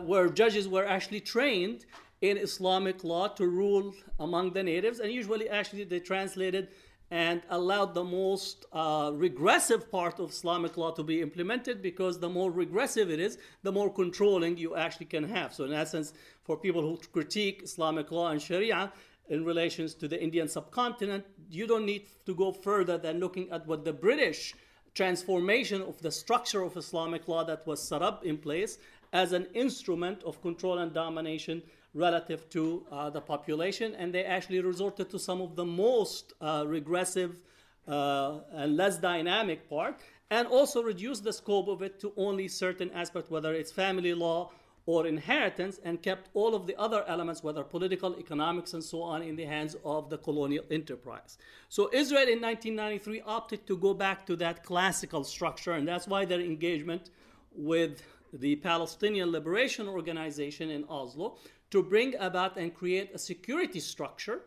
where 0.10 0.27
judges 0.30 0.68
were 0.68 0.86
actually 0.86 1.22
trained 1.22 1.86
in 2.24 2.38
Islamic 2.38 3.03
law 3.03 3.27
to 3.27 3.46
rule 3.46 3.94
among 4.18 4.53
the 4.53 4.63
natives, 4.63 5.00
and 5.01 5.12
usually, 5.12 5.50
actually, 5.50 5.84
they 5.84 6.00
translated 6.00 6.70
and 7.12 7.42
allowed 7.50 7.94
the 7.94 8.03
most 8.03 8.65
uh, 8.72 9.12
regressive 9.13 9.92
part 9.92 10.22
of 10.22 10.30
Islamic 10.30 10.77
law 10.77 10.92
to 10.92 11.03
be 11.03 11.22
implemented 11.22 11.82
because 11.82 12.18
the 12.18 12.30
more 12.30 12.50
regressive 12.50 13.12
it 13.12 13.20
is, 13.20 13.38
the 13.63 13.72
more 13.74 13.89
controlling 13.94 14.58
you 14.58 14.74
actually 14.77 15.06
can 15.06 15.25
have. 15.25 15.53
So, 15.53 15.65
in 15.65 15.74
essence, 15.74 16.13
for 16.46 16.56
people 16.56 16.82
who 16.82 16.98
critique 17.12 17.60
Islamic 17.62 18.10
law 18.10 18.30
and 18.30 18.42
Sharia 18.42 18.94
in 19.27 19.44
relations 19.44 19.94
to 19.96 20.08
the 20.08 20.20
Indian 20.24 20.48
subcontinent, 20.48 21.25
you 21.50 21.68
don't 21.68 21.86
need 21.86 22.06
to 22.25 22.34
go 22.34 22.53
further 22.53 22.98
than 22.98 23.20
looking 23.20 23.51
at 23.51 23.68
what 23.68 23.84
the 23.84 23.94
British 23.94 24.56
transformation 24.96 25.82
of 25.82 26.01
the 26.01 26.12
structure 26.12 26.63
of 26.63 26.77
Islamic 26.77 27.27
law 27.27 27.44
that 27.44 27.68
was 27.68 27.86
set 27.86 28.01
up 28.01 28.24
in 28.24 28.38
place 28.38 28.77
as 29.12 29.34
an 29.34 29.46
instrument 29.53 30.24
of 30.24 30.42
control 30.42 30.80
and 30.80 30.94
domination 30.94 31.62
relative 31.94 32.50
to 32.50 32.86
uh, 32.92 33.10
the 33.10 33.22
population. 33.22 33.96
And 33.96 34.14
they 34.14 34.24
actually 34.24 34.62
resorted 34.62 35.10
to 35.12 35.20
some 35.20 35.42
of 35.42 35.56
the 35.56 35.66
most 35.66 36.34
uh, 36.42 36.64
regressive 36.68 37.44
uh, 37.88 38.40
and 38.54 38.78
less 38.78 38.98
dynamic 38.98 39.70
part, 39.70 40.00
and 40.30 40.48
also 40.48 40.82
reduced 40.82 41.24
the 41.24 41.34
scope 41.34 41.68
of 41.68 41.82
it 41.82 42.00
to 42.00 42.14
only 42.18 42.48
certain 42.48 42.90
aspects, 42.92 43.30
whether 43.30 43.54
it's 43.54 43.72
family 43.72 44.14
law 44.14 44.52
or 44.86 45.08
inheritance, 45.08 45.80
and 45.84 46.02
kept 46.02 46.30
all 46.34 46.56
of 46.56 46.68
the 46.68 46.76
other 46.78 47.06
elements, 47.08 47.44
whether 47.44 47.64
political, 47.64 48.18
economics, 48.18 48.74
and 48.74 48.84
so 48.84 49.02
on, 49.02 49.22
in 49.22 49.36
the 49.36 49.46
hands 49.46 49.76
of 49.86 50.10
the 50.10 50.18
colonial 50.18 50.64
enterprise. 50.72 51.38
So 51.70 51.90
Israel 51.94 52.28
in 52.28 52.42
1993 52.42 53.22
opted 53.26 53.66
to 53.68 53.78
go 53.78 53.94
back 53.94 54.26
to 54.26 54.36
that 54.38 54.64
classical 54.64 55.24
structure, 55.24 55.74
and 55.74 55.88
that's 55.88 56.08
why 56.08 56.26
their 56.26 56.42
engagement 56.42 57.12
with 57.56 58.02
the 58.34 58.56
Palestinian 58.58 59.32
Liberation 59.32 59.88
Organization 59.88 60.70
in 60.70 60.84
Oslo 60.90 61.38
to 61.74 61.82
bring 61.82 62.13
about 62.20 62.56
and 62.56 62.72
create 62.72 63.10
a 63.15 63.18
security 63.18 63.80
structure 63.80 64.42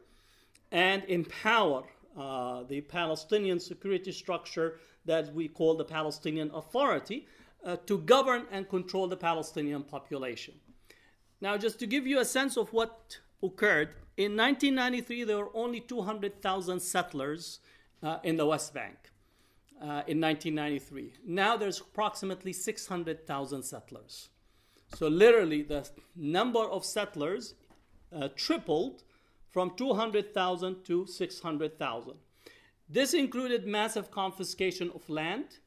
and 0.70 1.02
empower 1.08 1.82
uh, 2.16 2.62
the 2.68 2.80
Palestinian 2.82 3.58
security 3.58 4.12
structure 4.12 4.78
that 5.06 5.34
we 5.34 5.48
call 5.48 5.74
the 5.74 5.84
Palestinian 5.84 6.48
Authority 6.54 7.26
uh, 7.64 7.74
to 7.84 7.98
govern 7.98 8.44
and 8.52 8.68
control 8.68 9.08
the 9.08 9.16
Palestinian 9.16 9.82
population. 9.82 10.54
Now, 11.40 11.56
just 11.56 11.80
to 11.80 11.86
give 11.88 12.06
you 12.06 12.20
a 12.20 12.24
sense 12.24 12.56
of 12.56 12.72
what 12.72 13.18
occurred, 13.42 13.88
in 14.16 14.36
1993 14.36 15.24
there 15.24 15.38
were 15.38 15.50
only 15.52 15.80
200,000 15.80 16.78
settlers 16.78 17.58
uh, 18.04 18.18
in 18.22 18.36
the 18.36 18.46
West 18.46 18.72
Bank. 18.72 18.96
Uh, 19.78 20.00
in 20.06 20.18
1993. 20.22 21.12
Now 21.26 21.58
there's 21.58 21.80
approximately 21.80 22.54
600,000 22.54 23.62
settlers. 23.62 24.30
So 24.94 25.08
literally, 25.08 25.62
the 25.62 25.88
number 26.14 26.60
of 26.60 26.84
settlers 26.84 27.54
uh, 28.14 28.28
tripled 28.36 29.02
from 29.50 29.72
200,000 29.76 30.84
to 30.84 31.06
600,000. 31.06 32.14
This 32.88 33.14
included 33.14 33.66
massive 33.66 34.10
confiscation 34.10 34.90
of 34.94 35.08
land. 35.08 35.58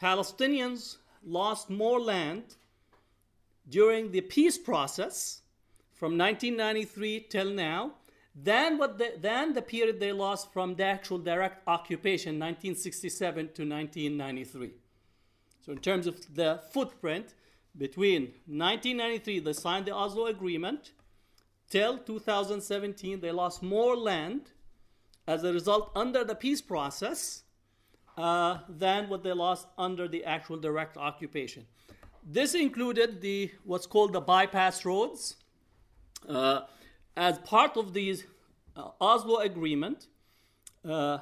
Palestinians 0.00 0.96
lost 1.24 1.70
more 1.70 2.00
land 2.00 2.56
during 3.68 4.10
the 4.10 4.20
peace 4.20 4.58
process 4.58 5.42
from 5.94 6.16
1993 6.16 7.26
till 7.28 7.50
now 7.50 7.92
than 8.34 8.78
what 8.78 8.98
the, 8.98 9.14
than 9.20 9.52
the 9.52 9.62
period 9.62 9.98
they 9.98 10.12
lost 10.12 10.52
from 10.52 10.76
the 10.76 10.84
actual 10.84 11.18
direct 11.18 11.66
occupation 11.66 12.38
1967 12.38 13.46
to 13.46 13.62
1993 13.62 14.70
so 15.64 15.72
in 15.72 15.78
terms 15.78 16.06
of 16.06 16.34
the 16.34 16.60
footprint 16.72 17.34
between 17.76 18.22
1993 18.46 19.40
they 19.40 19.52
signed 19.52 19.86
the 19.86 19.94
oslo 19.94 20.26
agreement 20.26 20.92
till 21.70 21.98
2017 21.98 23.20
they 23.20 23.30
lost 23.30 23.62
more 23.62 23.96
land 23.96 24.50
as 25.26 25.44
a 25.44 25.52
result 25.52 25.92
under 25.94 26.24
the 26.24 26.34
peace 26.34 26.62
process 26.62 27.42
uh, 28.16 28.58
than 28.68 29.08
what 29.08 29.22
they 29.22 29.32
lost 29.32 29.68
under 29.76 30.08
the 30.08 30.24
actual 30.24 30.56
direct 30.56 30.96
occupation. 30.96 31.66
This 32.24 32.54
included 32.54 33.20
the 33.20 33.52
what's 33.62 33.86
called 33.86 34.12
the 34.12 34.20
bypass 34.20 34.84
roads. 34.84 35.36
Uh, 36.28 36.62
as 37.16 37.38
part 37.38 37.76
of 37.76 37.92
the 37.92 38.16
uh, 38.76 38.88
Oslo 39.00 39.38
Agreement, 39.38 40.08
uh, 40.88 41.18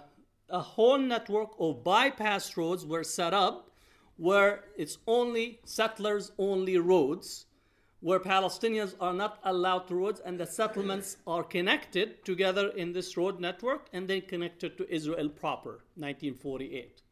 a 0.49 0.61
whole 0.61 0.99
network 0.99 1.51
of 1.59 1.85
bypass 1.85 2.57
roads 2.57 2.87
were 2.87 3.05
set 3.05 3.35
up 3.35 3.71
where 4.17 4.65
it's 4.77 4.99
only 5.07 5.61
settlers 5.65 6.33
only 6.39 6.79
roads, 6.79 7.47
where 8.01 8.21
Palestinians 8.21 8.95
are 9.01 9.13
not 9.13 9.39
allowed 9.45 9.89
to 9.89 9.95
roads, 9.95 10.21
and 10.21 10.39
the 10.39 10.47
settlements 10.47 11.17
are 11.27 11.43
connected 11.43 12.25
together 12.25 12.69
in 12.77 12.93
this 12.93 13.17
road 13.17 13.41
network 13.41 13.89
and 13.93 14.09
then 14.09 14.23
connected 14.23 14.77
to 14.79 14.93
Israel 14.95 15.29
proper, 15.29 15.85
1948. 15.97 17.03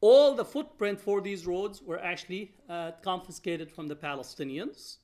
All 0.00 0.34
the 0.34 0.44
footprint 0.44 1.00
for 1.00 1.20
these 1.20 1.46
roads 1.46 1.80
were 1.80 2.00
actually 2.00 2.52
uh, 2.68 2.92
confiscated 3.02 3.70
from 3.70 3.86
the 3.86 3.94
Palestinians. 3.96 4.96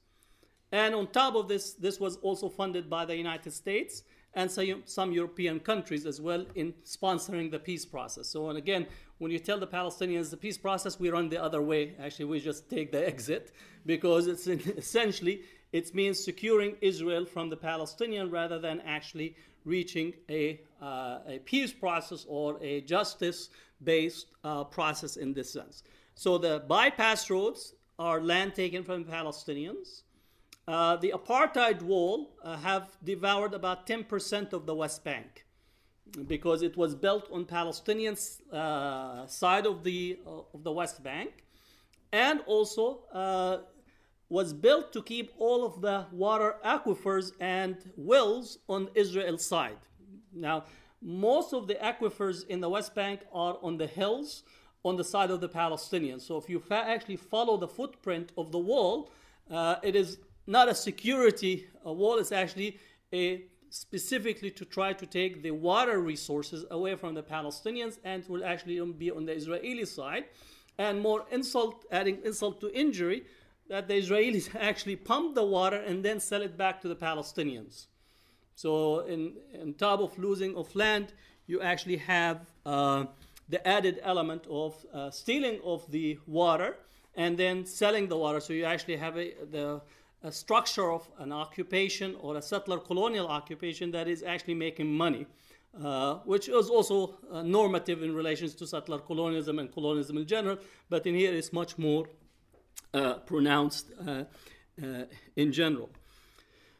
And 0.72 0.94
on 0.94 1.06
top 1.06 1.34
of 1.34 1.48
this, 1.48 1.72
this 1.72 2.00
was 2.00 2.16
also 2.16 2.48
funded 2.48 2.90
by 2.90 3.04
the 3.04 3.16
United 3.16 3.52
States 3.52 4.02
and 4.38 4.80
some, 4.84 5.10
European 5.10 5.58
countries 5.58 6.06
as 6.06 6.20
well 6.20 6.46
in 6.54 6.72
sponsoring 6.84 7.50
the 7.50 7.58
peace 7.58 7.84
process. 7.84 8.28
So, 8.28 8.48
and 8.50 8.56
again, 8.56 8.86
when 9.18 9.32
you 9.32 9.40
tell 9.40 9.58
the 9.58 9.66
Palestinians 9.66 10.30
the 10.30 10.36
peace 10.36 10.56
process, 10.56 11.00
we 11.00 11.10
run 11.10 11.28
the 11.28 11.42
other 11.42 11.60
way. 11.60 11.96
Actually, 12.00 12.26
we 12.26 12.38
just 12.38 12.70
take 12.70 12.92
the 12.92 13.04
exit 13.14 13.50
because 13.84 14.28
it's 14.28 14.46
essentially 14.46 15.42
it 15.72 15.92
means 15.92 16.22
securing 16.24 16.76
Israel 16.80 17.24
from 17.26 17.50
the 17.50 17.56
Palestinian 17.56 18.30
rather 18.30 18.60
than 18.60 18.80
actually 18.82 19.34
reaching 19.64 20.14
a, 20.30 20.60
uh, 20.80 21.18
a 21.26 21.40
peace 21.44 21.72
process 21.72 22.24
or 22.28 22.56
a 22.62 22.80
justice-based 22.82 24.26
uh, 24.44 24.64
process 24.64 25.16
in 25.16 25.34
this 25.34 25.52
sense. 25.52 25.82
So 26.14 26.38
the 26.38 26.62
bypass 26.68 27.28
roads 27.28 27.74
are 27.98 28.20
land 28.22 28.54
taken 28.54 28.84
from 28.84 29.04
Palestinians. 29.04 30.02
Uh, 30.68 30.96
the 30.96 31.14
apartheid 31.16 31.80
wall 31.80 32.28
uh, 32.44 32.54
have 32.58 32.90
devoured 33.02 33.54
about 33.54 33.86
10% 33.86 34.52
of 34.52 34.66
the 34.66 34.74
West 34.74 35.02
Bank 35.02 35.46
because 36.26 36.60
it 36.60 36.76
was 36.76 36.94
built 36.94 37.26
on 37.32 37.46
Palestinian 37.46 38.14
uh, 38.52 39.26
side 39.26 39.64
of 39.64 39.82
the 39.82 40.18
uh, 40.26 40.40
of 40.52 40.64
the 40.64 40.72
West 40.72 41.02
Bank, 41.02 41.30
and 42.12 42.40
also 42.46 43.00
uh, 43.14 43.58
was 44.28 44.52
built 44.52 44.92
to 44.92 45.02
keep 45.02 45.32
all 45.38 45.64
of 45.64 45.80
the 45.80 46.04
water 46.12 46.56
aquifers 46.62 47.32
and 47.40 47.76
wells 47.96 48.58
on 48.68 48.90
Israel 48.94 49.38
side. 49.38 49.78
Now, 50.34 50.64
most 51.00 51.54
of 51.54 51.66
the 51.66 51.76
aquifers 51.76 52.46
in 52.46 52.60
the 52.60 52.68
West 52.68 52.94
Bank 52.94 53.20
are 53.32 53.56
on 53.62 53.78
the 53.78 53.86
hills 53.86 54.42
on 54.84 54.96
the 54.96 55.04
side 55.04 55.30
of 55.30 55.40
the 55.40 55.48
Palestinians. 55.48 56.22
So, 56.22 56.36
if 56.36 56.50
you 56.50 56.60
fa- 56.60 56.84
actually 56.86 57.16
follow 57.16 57.56
the 57.56 57.68
footprint 57.68 58.32
of 58.36 58.52
the 58.52 58.58
wall, 58.58 59.10
it 59.82 59.96
is 59.96 60.18
not 60.48 60.68
a 60.68 60.74
security 60.74 61.66
a 61.84 61.92
wall 61.92 62.18
it's 62.18 62.32
actually 62.32 62.78
a 63.12 63.44
specifically 63.70 64.50
to 64.50 64.64
try 64.64 64.92
to 64.92 65.06
take 65.06 65.42
the 65.42 65.50
water 65.50 66.00
resources 66.00 66.64
away 66.70 66.94
from 66.96 67.14
the 67.14 67.22
Palestinians 67.22 67.98
and 68.04 68.26
will 68.28 68.44
actually 68.44 68.80
be 68.92 69.10
on 69.10 69.24
the 69.26 69.32
Israeli 69.32 69.84
side. 69.84 70.24
And 70.78 71.00
more 71.00 71.24
insult 71.30 71.84
adding 71.90 72.18
insult 72.24 72.60
to 72.60 72.72
injury 72.72 73.24
that 73.68 73.88
the 73.88 73.94
Israelis 73.94 74.54
actually 74.60 74.96
pump 74.96 75.34
the 75.34 75.44
water 75.44 75.76
and 75.76 76.04
then 76.04 76.20
sell 76.20 76.42
it 76.42 76.56
back 76.56 76.80
to 76.82 76.88
the 76.88 76.96
Palestinians. 76.96 77.86
So 78.54 79.00
in, 79.00 79.34
in 79.52 79.74
top 79.74 80.00
of 80.00 80.18
losing 80.18 80.56
of 80.56 80.74
land 80.74 81.12
you 81.46 81.60
actually 81.60 81.96
have 81.96 82.40
uh, 82.64 83.06
the 83.48 83.66
added 83.66 84.00
element 84.02 84.46
of 84.50 84.74
uh, 84.92 85.10
stealing 85.10 85.60
of 85.64 85.90
the 85.90 86.18
water 86.26 86.76
and 87.14 87.36
then 87.36 87.66
selling 87.66 88.08
the 88.08 88.16
water. 88.16 88.40
So 88.40 88.52
you 88.52 88.64
actually 88.64 88.96
have 88.96 89.16
a, 89.16 89.34
the 89.50 89.80
a 90.22 90.32
structure 90.32 90.90
of 90.90 91.08
an 91.18 91.32
occupation 91.32 92.16
or 92.20 92.36
a 92.36 92.42
settler 92.42 92.78
colonial 92.78 93.28
occupation 93.28 93.90
that 93.92 94.08
is 94.08 94.22
actually 94.22 94.54
making 94.54 94.92
money, 94.92 95.26
uh, 95.82 96.14
which 96.24 96.48
is 96.48 96.68
also 96.68 97.14
uh, 97.30 97.42
normative 97.42 98.02
in 98.02 98.14
relations 98.14 98.54
to 98.54 98.66
settler 98.66 98.98
colonialism 98.98 99.58
and 99.58 99.72
colonialism 99.72 100.16
in 100.16 100.26
general, 100.26 100.58
but 100.88 101.06
in 101.06 101.14
here 101.14 101.32
it's 101.32 101.52
much 101.52 101.78
more 101.78 102.06
uh, 102.94 103.14
pronounced 103.14 103.92
uh, 104.06 104.24
uh, 104.82 105.04
in 105.36 105.52
general. 105.52 105.88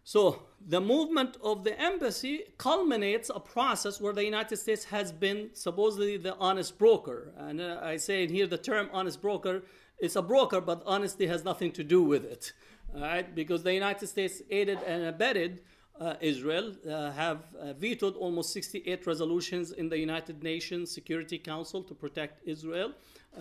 So 0.03 0.45
the 0.67 0.81
movement 0.81 1.37
of 1.45 1.65
the 1.65 1.79
embassy 1.79 2.45
culminates 2.57 3.31
a 3.33 3.39
process 3.39 4.01
where 4.01 4.15
the 4.15 4.25
United 4.25 4.57
States 4.57 4.85
has 4.85 5.13
been 5.13 5.51
supposedly 5.53 6.17
the 6.17 6.35
honest 6.37 6.79
broker. 6.79 7.35
And 7.37 7.61
uh, 7.61 7.81
I 7.83 7.99
say 7.99 8.25
in 8.25 8.31
here 8.31 8.47
the 8.47 8.57
term 8.57 8.89
honest 8.91 9.21
broker 9.21 9.63
is 10.01 10.17
a 10.17 10.23
broker, 10.23 10.63
but 10.63 10.83
honesty 10.87 11.27
has 11.27 11.45
nothing 11.45 11.73
to 11.73 11.85
do 11.85 12.03
with 12.03 12.25
it 12.25 12.53
right? 12.95 13.35
Because 13.35 13.63
the 13.63 13.75
United 13.75 14.07
States 14.09 14.43
aided 14.51 14.79
and 14.83 15.05
abetted 15.05 15.61
uh, 16.01 16.15
Israel, 16.21 16.75
uh, 16.89 17.11
have 17.11 17.55
uh, 17.55 17.73
vetoed 17.73 18.17
almost 18.17 18.53
68 18.53 19.07
resolutions 19.07 19.73
in 19.73 19.89
the 19.89 19.99
United 19.99 20.43
Nations 20.43 20.91
Security 20.91 21.39
Council 21.39 21.83
to 21.83 21.95
protect 21.95 22.47
Israel, 22.47 22.93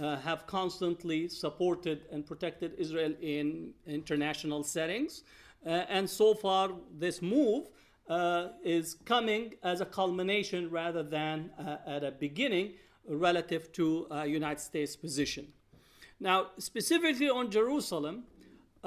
uh, 0.01 0.17
have 0.17 0.47
constantly 0.47 1.27
supported 1.27 2.05
and 2.11 2.25
protected 2.25 2.73
Israel 2.77 3.13
in 3.21 3.73
international 3.85 4.63
settings. 4.63 5.23
Uh, 5.65 5.69
and 5.89 6.09
so 6.09 6.33
far, 6.33 6.71
this 6.97 7.21
move 7.21 7.67
uh, 8.09 8.47
is 8.63 8.95
coming 9.05 9.53
as 9.63 9.81
a 9.81 9.85
culmination 9.85 10.69
rather 10.69 11.03
than 11.03 11.51
at 11.85 12.03
a 12.03 12.11
beginning 12.11 12.73
relative 13.07 13.71
to 13.73 14.07
United 14.25 14.61
States 14.61 14.95
position. 14.95 15.47
Now, 16.19 16.47
specifically 16.57 17.29
on 17.29 17.51
Jerusalem, 17.51 18.23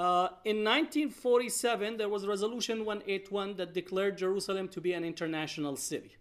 uh, 0.01 0.29
in 0.45 0.63
1947, 0.63 1.97
there 1.97 2.09
was 2.09 2.25
Resolution 2.25 2.85
181 2.85 3.55
that 3.57 3.73
declared 3.73 4.17
Jerusalem 4.17 4.67
to 4.69 4.81
be 4.81 4.93
an 4.93 5.03
international 5.03 5.75
city. 5.75 6.13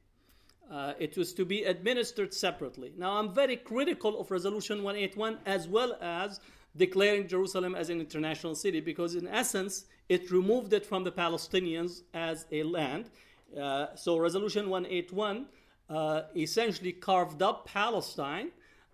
uh, 0.71 0.93
it 0.99 1.17
was 1.17 1.33
to 1.35 1.45
be 1.45 1.65
administered 1.65 2.33
separately. 2.33 2.93
Now, 2.97 3.19
I'm 3.19 3.35
very 3.35 3.57
critical 3.57 4.21
of 4.21 4.31
Resolution 4.31 4.83
181 4.83 5.39
as 5.45 5.67
well 5.67 5.99
as 6.01 6.41
declaring 6.77 7.27
Jerusalem 7.27 7.75
as 7.75 7.91
an 7.91 8.01
international 8.01 8.55
city 8.55 8.81
because, 8.81 9.17
in 9.17 9.27
essence, 9.27 9.87
it 10.09 10.31
removed 10.31 10.73
it 10.73 10.87
from 10.87 11.03
the 11.03 11.11
Palestinians 11.11 12.03
as 12.15 12.47
a 12.53 12.63
land. 12.63 13.11
Uh, 13.61 13.87
so, 13.97 14.17
Resolution 14.19 14.71
181 14.71 15.47
uh, 15.89 16.23
essentially 16.37 16.93
carved 16.93 17.43
up 17.43 17.67
Palestine 17.67 18.51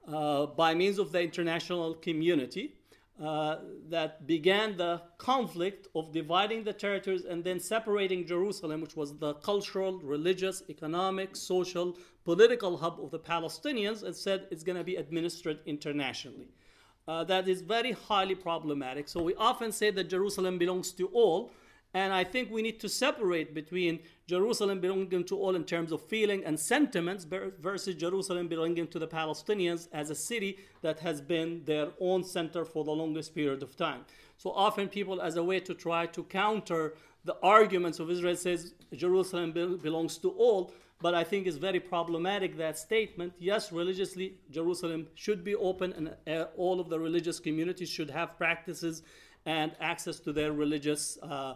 uh, 0.08 0.46
by 0.46 0.72
means 0.72 0.98
of 0.98 1.12
the 1.12 1.20
international 1.20 1.94
community 1.94 2.74
uh, 3.22 3.56
that 3.88 4.26
began 4.26 4.76
the 4.76 5.00
conflict 5.16 5.88
of 5.94 6.12
dividing 6.12 6.64
the 6.64 6.72
territories 6.72 7.24
and 7.24 7.42
then 7.42 7.58
separating 7.58 8.26
Jerusalem, 8.26 8.82
which 8.82 8.94
was 8.94 9.16
the 9.16 9.34
cultural, 9.34 9.98
religious, 10.00 10.62
economic, 10.68 11.34
social, 11.34 11.96
political 12.24 12.76
hub 12.76 13.00
of 13.02 13.10
the 13.10 13.18
Palestinians, 13.18 14.02
and 14.02 14.14
said 14.14 14.46
it's 14.50 14.62
going 14.62 14.76
to 14.76 14.84
be 14.84 14.96
administered 14.96 15.60
internationally. 15.64 16.48
Uh, 17.08 17.24
that 17.24 17.48
is 17.48 17.62
very 17.62 17.92
highly 17.92 18.34
problematic. 18.34 19.08
So 19.08 19.22
we 19.22 19.34
often 19.36 19.72
say 19.72 19.90
that 19.92 20.10
Jerusalem 20.10 20.58
belongs 20.58 20.92
to 20.92 21.06
all, 21.08 21.52
and 21.96 22.12
I 22.12 22.24
think 22.24 22.50
we 22.50 22.60
need 22.60 22.78
to 22.80 22.90
separate 22.90 23.54
between 23.54 24.00
Jerusalem 24.26 24.80
belonging 24.80 25.24
to 25.24 25.38
all 25.38 25.56
in 25.56 25.64
terms 25.64 25.92
of 25.92 26.02
feeling 26.02 26.44
and 26.44 26.60
sentiments 26.60 27.24
versus 27.24 27.94
Jerusalem 27.94 28.48
belonging 28.48 28.88
to 28.88 28.98
the 28.98 29.08
Palestinians 29.08 29.88
as 29.94 30.10
a 30.10 30.14
city 30.14 30.58
that 30.82 31.00
has 31.00 31.22
been 31.22 31.62
their 31.64 31.88
own 31.98 32.22
center 32.22 32.66
for 32.66 32.84
the 32.84 32.90
longest 32.90 33.34
period 33.34 33.62
of 33.62 33.78
time. 33.78 34.02
So 34.36 34.50
often 34.50 34.88
people, 34.88 35.22
as 35.22 35.36
a 35.36 35.42
way 35.42 35.58
to 35.60 35.72
try 35.72 36.04
to 36.04 36.22
counter 36.24 36.96
the 37.24 37.36
arguments 37.42 37.98
of 37.98 38.10
Israel, 38.10 38.36
says 38.36 38.74
Jerusalem 38.92 39.52
belongs 39.52 40.18
to 40.18 40.28
all. 40.32 40.74
But 41.00 41.14
I 41.14 41.24
think 41.24 41.46
it's 41.46 41.56
very 41.56 41.80
problematic 41.80 42.58
that 42.58 42.76
statement. 42.78 43.32
Yes, 43.38 43.72
religiously, 43.72 44.34
Jerusalem 44.50 45.06
should 45.14 45.42
be 45.42 45.54
open, 45.54 45.94
and 45.94 46.14
uh, 46.26 46.48
all 46.58 46.78
of 46.78 46.90
the 46.90 47.00
religious 47.00 47.40
communities 47.40 47.88
should 47.88 48.10
have 48.10 48.36
practices 48.36 49.02
and 49.46 49.72
access 49.80 50.20
to 50.20 50.32
their 50.34 50.52
religious. 50.52 51.16
Uh, 51.22 51.54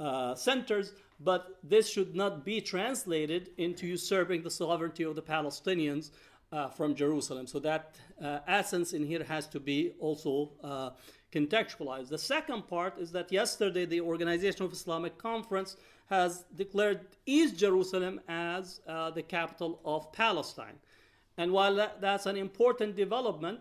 uh, 0.00 0.34
centers, 0.34 0.92
but 1.20 1.58
this 1.62 1.88
should 1.88 2.14
not 2.14 2.44
be 2.44 2.60
translated 2.60 3.50
into 3.58 3.86
usurping 3.86 4.42
the 4.42 4.50
sovereignty 4.50 5.04
of 5.04 5.14
the 5.14 5.22
Palestinians 5.22 6.10
uh, 6.52 6.68
from 6.68 6.94
Jerusalem. 6.94 7.46
So 7.46 7.58
that 7.60 7.96
uh, 8.22 8.40
essence 8.46 8.92
in 8.92 9.04
here 9.04 9.24
has 9.24 9.46
to 9.48 9.60
be 9.60 9.92
also 10.00 10.50
uh, 10.62 10.90
contextualized. 11.32 12.08
The 12.08 12.18
second 12.18 12.68
part 12.68 12.98
is 12.98 13.10
that 13.12 13.32
yesterday 13.32 13.86
the 13.86 14.00
Organization 14.00 14.64
of 14.64 14.72
Islamic 14.72 15.16
Conference 15.16 15.76
has 16.06 16.44
declared 16.56 17.00
East 17.24 17.56
Jerusalem 17.56 18.20
as 18.28 18.80
uh, 18.86 19.10
the 19.10 19.22
capital 19.22 19.80
of 19.84 20.12
Palestine. 20.12 20.78
And 21.38 21.52
while 21.52 21.74
that, 21.76 22.00
that's 22.00 22.26
an 22.26 22.36
important 22.36 22.96
development, 22.96 23.60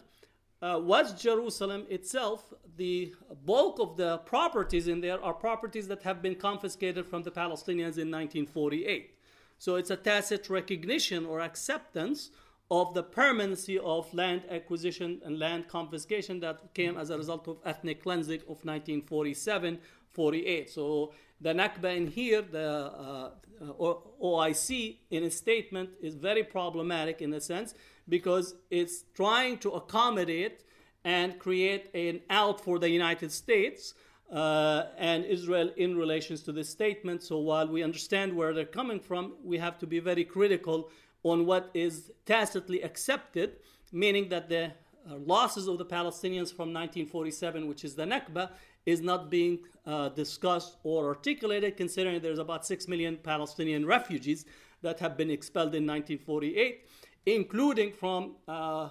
uh, 0.62 0.80
West 0.82 1.20
Jerusalem 1.20 1.86
itself, 1.90 2.54
the 2.78 3.14
bulk 3.46 3.80
of 3.80 3.98
the 3.98 4.20
properties 4.20 4.88
in 4.88 5.02
there 5.02 5.24
are 5.24 5.34
properties 5.34 5.88
that 5.88 6.04
have 6.04 6.22
been 6.22 6.36
confiscated 6.36 7.06
from 7.06 7.24
the 7.24 7.32
Palestinians 7.32 7.98
in 7.98 8.10
1948. 8.10 9.16
So 9.58 9.76
it's 9.76 9.90
a 9.90 9.96
tacit 9.96 10.50
recognition 10.50 11.26
or 11.26 11.42
acceptance 11.42 12.30
of 12.70 12.94
the 12.94 13.04
permanency 13.04 13.78
of 13.80 14.12
land 14.14 14.44
acquisition 14.50 15.22
and 15.26 15.38
land 15.38 15.68
confiscation 15.68 16.40
that 16.40 16.74
came 16.74 16.98
as 16.98 17.10
a 17.10 17.18
result 17.18 17.48
of 17.48 17.58
ethnic 17.66 18.02
cleansing 18.02 18.42
of 18.42 18.64
1947 18.64 19.80
48. 20.12 20.70
So 20.70 21.14
the 21.40 21.54
Nakba 21.54 21.96
in 21.96 22.08
here, 22.08 22.42
the 22.42 22.70
uh, 22.70 23.32
OIC, 23.62 24.98
in 25.10 25.24
its 25.24 25.38
statement, 25.38 25.90
is 26.02 26.16
very 26.16 26.44
problematic 26.44 27.22
in 27.22 27.34
a 27.34 27.42
sense 27.42 27.74
because 28.12 28.56
it's 28.70 29.06
trying 29.16 29.58
to 29.58 29.70
accommodate 29.72 30.66
and 31.06 31.40
create 31.40 31.90
an 31.96 32.20
out 32.30 32.60
for 32.60 32.78
the 32.78 32.90
United 32.90 33.32
States 33.32 33.94
uh, 34.32 34.84
and 34.98 35.24
Israel 35.24 35.72
in 35.78 35.98
relations 35.98 36.44
to 36.44 36.52
this 36.52 36.70
statement. 36.70 37.24
So 37.24 37.40
while 37.40 37.68
we 37.68 37.82
understand 37.82 38.36
where 38.36 38.54
they're 38.54 38.76
coming 38.82 39.00
from, 39.00 39.34
we 39.44 39.58
have 39.60 39.80
to 39.80 39.88
be 39.88 40.00
very 40.00 40.26
critical 40.26 40.90
on 41.24 41.46
what 41.46 41.72
is 41.74 42.12
tacitly 42.26 42.82
accepted, 42.82 43.50
meaning 43.94 44.28
that 44.28 44.50
the 44.50 44.66
uh, 44.66 45.16
losses 45.34 45.68
of 45.68 45.78
the 45.78 45.86
Palestinians 45.86 46.50
from 46.50 46.74
1947, 46.74 47.66
which 47.66 47.86
is 47.86 47.96
the 47.96 48.04
Nakba, 48.04 48.50
is 48.86 49.00
not 49.00 49.30
being 49.30 49.60
uh, 49.86 50.10
discussed 50.10 50.76
or 50.84 51.08
articulated, 51.08 51.78
considering 51.78 52.20
there's 52.22 52.40
about 52.40 52.66
6 52.66 52.90
million 52.90 53.16
Palestinian 53.16 53.86
refugees 53.86 54.46
that 54.82 55.00
have 55.00 55.16
been 55.16 55.32
expelled 55.32 55.74
in 55.76 55.88
1948 55.88 56.86
including 57.26 57.92
from 57.92 58.36
uh, 58.48 58.90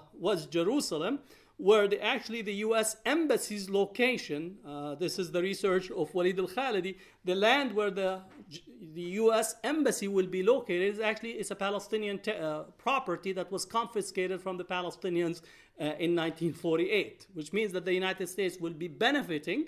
Jerusalem, 0.50 1.20
where 1.56 1.86
the, 1.86 2.02
actually 2.02 2.40
the 2.40 2.54
U.S. 2.66 2.96
embassy's 3.04 3.68
location, 3.68 4.56
uh, 4.66 4.94
this 4.94 5.18
is 5.18 5.30
the 5.30 5.42
research 5.42 5.90
of 5.90 6.12
Walid 6.14 6.38
al-Khalidi, 6.38 6.96
the 7.24 7.34
land 7.34 7.74
where 7.74 7.90
the, 7.90 8.22
the 8.94 9.02
U.S. 9.22 9.56
embassy 9.62 10.08
will 10.08 10.26
be 10.26 10.42
located 10.42 10.94
is 10.94 11.00
actually 11.00 11.32
it's 11.32 11.50
a 11.50 11.54
Palestinian 11.54 12.18
te- 12.18 12.32
uh, 12.32 12.62
property 12.78 13.32
that 13.32 13.52
was 13.52 13.66
confiscated 13.66 14.40
from 14.40 14.56
the 14.56 14.64
Palestinians 14.64 15.42
uh, 15.78 15.96
in 15.98 16.16
1948, 16.16 17.26
which 17.34 17.52
means 17.52 17.72
that 17.72 17.84
the 17.84 17.92
United 17.92 18.26
States 18.28 18.58
will 18.58 18.72
be 18.72 18.88
benefiting 18.88 19.66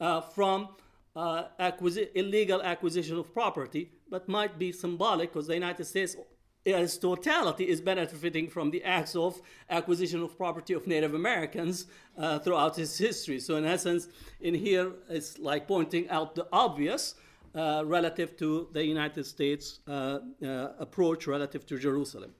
uh, 0.00 0.20
from 0.20 0.68
uh, 1.16 1.44
acquisi- 1.58 2.10
illegal 2.14 2.62
acquisition 2.62 3.18
of 3.18 3.32
property, 3.32 3.90
but 4.08 4.28
might 4.28 4.56
be 4.58 4.70
symbolic 4.70 5.32
because 5.32 5.48
the 5.48 5.54
United 5.54 5.84
States 5.84 6.16
its 6.64 6.96
totality 6.96 7.68
is 7.68 7.80
benefiting 7.80 8.48
from 8.48 8.70
the 8.70 8.82
acts 8.84 9.14
of 9.14 9.40
acquisition 9.68 10.22
of 10.22 10.36
property 10.36 10.72
of 10.72 10.86
Native 10.86 11.14
Americans 11.14 11.86
uh, 12.16 12.38
throughout 12.38 12.78
its 12.78 12.96
history. 12.96 13.38
So, 13.38 13.56
in 13.56 13.66
essence, 13.66 14.08
in 14.40 14.54
here, 14.54 14.92
it's 15.10 15.38
like 15.38 15.68
pointing 15.68 16.08
out 16.08 16.34
the 16.34 16.46
obvious 16.52 17.16
uh, 17.54 17.82
relative 17.84 18.36
to 18.38 18.68
the 18.72 18.84
United 18.84 19.24
States 19.24 19.78
uh, 19.86 20.18
uh 20.42 20.72
approach 20.78 21.26
relative 21.26 21.64
to 21.66 21.78
Jerusalem. 21.78 22.32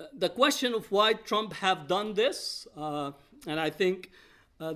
Uh, 0.00 0.04
the 0.16 0.28
question 0.28 0.72
of 0.72 0.90
why 0.90 1.12
Trump 1.12 1.52
have 1.54 1.88
done 1.88 2.14
this, 2.14 2.66
uh, 2.76 3.10
and 3.46 3.60
I 3.60 3.70
think 3.70 4.10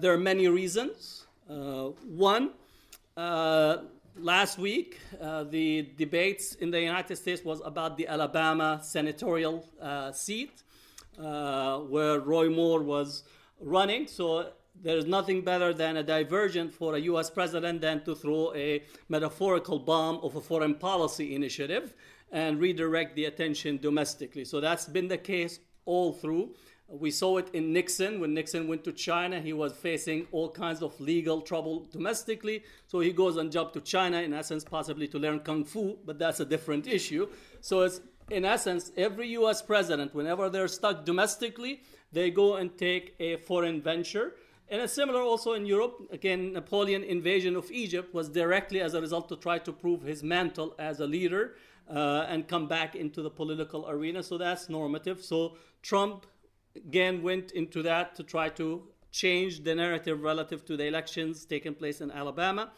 there 0.01 0.13
are 0.13 0.19
many 0.19 0.49
reasons. 0.49 1.27
one, 1.47 2.51
last 4.19 4.59
week, 4.59 4.99
uh, 5.21 5.45
the 5.45 5.91
debates 5.97 6.55
in 6.55 6.71
the 6.71 6.81
United 6.81 7.17
States 7.17 7.45
was 7.45 7.61
about 7.65 7.97
the 7.97 8.07
Alabama 8.09 8.81
senatorial 8.83 9.65
uh, 9.81 10.13
seat, 10.13 10.63
uh, 11.19 11.79
where 11.79 12.21
Roy 12.21 12.49
Moore 12.49 12.83
was 12.83 13.25
running. 13.61 14.07
So 14.07 14.51
there's 14.83 15.07
nothing 15.07 15.43
better 15.43 15.73
than 15.73 15.97
a 15.97 16.03
diversion 16.03 16.71
for 16.71 16.95
a 16.95 16.99
U.S. 17.01 17.31
president 17.31 17.81
than 17.81 18.05
to 18.05 18.15
throw 18.15 18.55
a 18.55 18.83
metaphorical 19.09 19.79
bomb 19.79 20.17
of 20.23 20.37
a 20.37 20.41
foreign 20.41 20.75
policy 20.75 21.35
initiative 21.35 21.95
and 22.33 22.61
redirect 22.61 23.15
the 23.17 23.27
attention 23.27 23.79
domestically. 23.79 24.45
So 24.45 24.61
that's 24.61 24.87
been 24.87 25.09
the 25.09 25.19
case 25.19 25.61
all 25.85 26.13
through. 26.13 26.55
We 26.89 27.11
saw 27.11 27.39
it 27.39 27.49
in 27.53 27.73
Nixon. 27.73 28.21
When 28.21 28.33
Nixon 28.33 28.69
went 28.69 28.85
to 28.85 28.93
China, 28.93 29.41
he 29.41 29.53
was 29.53 29.73
facing 29.73 30.29
all 30.31 30.49
kinds 30.49 30.83
of 30.83 30.99
legal 31.01 31.41
trouble 31.41 31.87
domestically. 31.91 32.63
So 32.87 33.01
he 33.01 33.13
goes 33.13 33.37
and 33.37 33.51
jump 33.51 33.73
to 33.73 33.81
China, 33.81 34.21
in 34.21 34.33
essence, 34.33 34.63
possibly 34.63 35.09
to 35.09 35.19
learn 35.19 35.41
Kung 35.41 35.65
Fu, 35.65 35.99
but 36.05 36.19
that's 36.19 36.39
a 36.39 36.45
different 36.45 36.87
issue. 36.87 37.29
So 37.61 37.81
it's, 37.81 38.01
in 38.31 38.45
essence, 38.45 38.93
every 38.97 39.29
US 39.31 39.63
president, 39.63 40.15
whenever 40.15 40.49
they're 40.49 40.69
stuck 40.69 41.05
domestically, 41.05 41.83
they 42.13 42.31
go 42.31 42.57
and 42.57 42.77
take 42.79 43.17
a 43.19 43.37
foreign 43.39 43.83
venture. 43.83 44.35
And 44.69 44.81
it's 44.81 44.93
similar 44.93 45.23
also 45.23 45.55
in 45.55 45.67
Europe. 45.67 46.09
Again, 46.13 46.53
Napoleon 46.53 47.03
invasion 47.03 47.57
of 47.57 47.71
Egypt 47.73 48.15
was 48.15 48.29
directly 48.29 48.81
as 48.81 48.95
a 48.95 49.01
result 49.01 49.29
to 49.31 49.37
try 49.37 49.59
to 49.59 49.73
prove 49.73 50.03
his 50.03 50.23
mantle 50.23 50.75
as 50.79 51.01
a 51.01 51.07
leader 51.07 51.55
uh, 51.89 52.27
and 52.29 52.47
come 52.47 52.67
back 52.69 52.95
into 52.95 53.23
the 53.23 53.31
political 53.31 53.89
arena. 53.89 54.23
So 54.23 54.39
that's 54.39 54.69
normative. 54.69 55.25
So 55.25 55.57
Trump 55.83 56.27
again 56.77 57.23
went 57.23 57.53
into 57.53 57.83
that 57.83 58.15
to 58.17 58.23
try 58.23 58.49
to 58.51 58.83
change 59.11 59.65
the 59.65 59.75
narrative 59.75 60.23
relative 60.23 60.65
to 60.67 60.77
the 60.77 60.85
elections 60.85 61.45
taking 61.45 61.75
place 61.75 62.01
in 62.01 62.11
Alabama. 62.11 62.71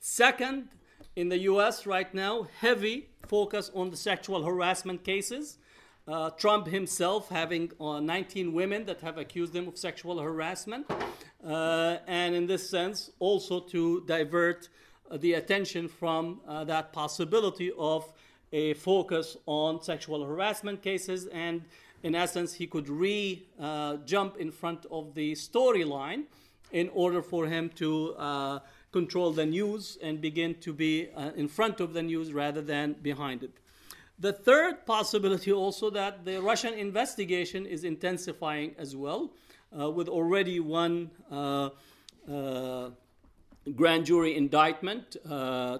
Second, 0.00 0.68
in 1.16 1.28
the 1.28 1.38
US 1.50 1.86
right 1.86 2.12
now, 2.12 2.46
heavy 2.60 3.08
focus 3.28 3.70
on 3.74 3.90
the 3.90 3.96
sexual 3.96 4.42
harassment 4.42 5.04
cases. 5.04 5.58
Uh, 6.06 6.30
Trump 6.30 6.66
himself 6.66 7.28
having 7.30 7.70
uh, 7.80 8.00
19 8.00 8.52
women 8.52 8.84
that 8.84 9.00
have 9.00 9.16
accused 9.16 9.54
him 9.54 9.68
of 9.68 9.78
sexual 9.78 10.18
harassment. 10.18 10.90
Uh, 11.46 11.98
and 12.06 12.34
in 12.34 12.46
this 12.46 12.68
sense, 12.68 13.10
also 13.20 13.60
to 13.60 14.02
divert 14.06 14.68
uh, 15.10 15.16
the 15.18 15.34
attention 15.34 15.88
from 15.88 16.40
uh, 16.46 16.64
that 16.64 16.92
possibility 16.92 17.72
of 17.78 18.12
a 18.52 18.74
focus 18.74 19.36
on 19.46 19.82
sexual 19.82 20.24
harassment 20.24 20.82
cases 20.82 21.26
and 21.26 21.62
in 22.04 22.14
essence, 22.14 22.52
he 22.52 22.66
could 22.66 22.88
re 22.88 23.42
uh, 23.58 23.96
jump 24.04 24.36
in 24.36 24.52
front 24.52 24.84
of 24.90 25.14
the 25.14 25.32
storyline 25.32 26.24
in 26.70 26.90
order 26.90 27.22
for 27.22 27.46
him 27.46 27.70
to 27.76 28.14
uh, 28.18 28.58
control 28.92 29.32
the 29.32 29.46
news 29.46 29.96
and 30.02 30.20
begin 30.20 30.54
to 30.56 30.72
be 30.74 31.08
uh, 31.16 31.30
in 31.34 31.48
front 31.48 31.80
of 31.80 31.94
the 31.94 32.02
news 32.02 32.34
rather 32.34 32.60
than 32.60 32.92
behind 32.92 33.42
it. 33.42 33.52
The 34.18 34.34
third 34.34 34.84
possibility 34.84 35.50
also 35.50 35.88
that 35.90 36.26
the 36.26 36.42
Russian 36.42 36.74
investigation 36.74 37.64
is 37.64 37.84
intensifying 37.84 38.74
as 38.76 38.94
well, 38.94 39.30
uh, 39.72 39.90
with 39.90 40.08
already 40.08 40.60
one 40.60 41.10
uh, 41.30 41.70
uh, 42.30 42.90
grand 43.74 44.04
jury 44.04 44.36
indictment 44.36 45.16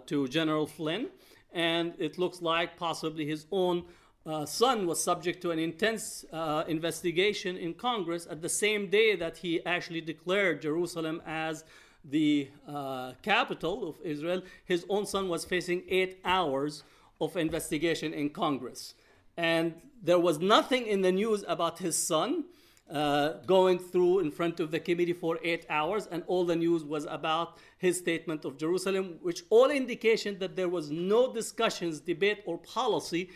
to 0.07 0.29
General 0.29 0.67
Flynn, 0.67 1.09
and 1.53 1.93
it 1.99 2.19
looks 2.19 2.41
like 2.41 2.79
possibly 2.79 3.27
his 3.27 3.45
own 3.53 3.85
uh, 4.27 4.47
son 4.47 4.87
was 4.87 5.03
subject 5.03 5.43
to 5.43 5.51
an 5.51 5.59
intense 5.59 6.25
uh, 6.33 6.65
investigation 6.67 7.57
in 7.57 7.75
Congress 7.75 8.27
at 8.31 8.41
the 8.41 8.49
same 8.49 8.89
day 8.89 9.17
that 9.17 9.37
he 9.39 9.65
actually 9.67 10.01
declared 10.01 10.63
Jerusalem 10.63 11.21
as 11.27 11.65
the 12.05 12.49
uh, 12.67 13.13
capital 13.23 13.89
of 13.89 13.97
Israel. 14.03 14.43
His 14.65 14.87
own 14.89 15.07
son 15.07 15.29
was 15.29 15.45
facing 15.45 15.83
eight 15.89 16.21
hours 16.25 16.85
of 17.21 17.37
investigation 17.37 18.13
in 18.13 18.31
Congress. 18.31 18.95
And 19.37 19.75
there 20.03 20.19
was 20.19 20.39
nothing 20.39 20.87
in 20.87 21.03
the 21.03 21.13
news 21.13 21.45
about 21.47 21.79
his 21.79 21.97
son 21.97 22.45
uh, 22.91 23.35
going 23.47 23.79
through 23.79 24.21
in 24.21 24.31
front 24.31 24.61
of 24.61 24.71
the 24.71 24.79
committee 24.79 25.15
for 25.15 25.39
eight 25.43 25.65
hours, 25.71 26.07
and 26.07 26.23
all 26.27 26.45
the 26.45 26.55
news 26.57 26.85
was 26.85 27.07
about 27.07 27.57
his 27.79 27.99
statement 27.99 28.45
of 28.45 28.59
Jerusalem, 28.59 29.19
which 29.23 29.43
all 29.49 29.71
indication 29.71 30.39
that 30.39 30.55
there 30.55 30.69
was 30.69 30.91
no 30.91 31.33
discussions, 31.33 32.01
debate, 32.01 32.43
or 32.45 32.59
policy 32.59 33.31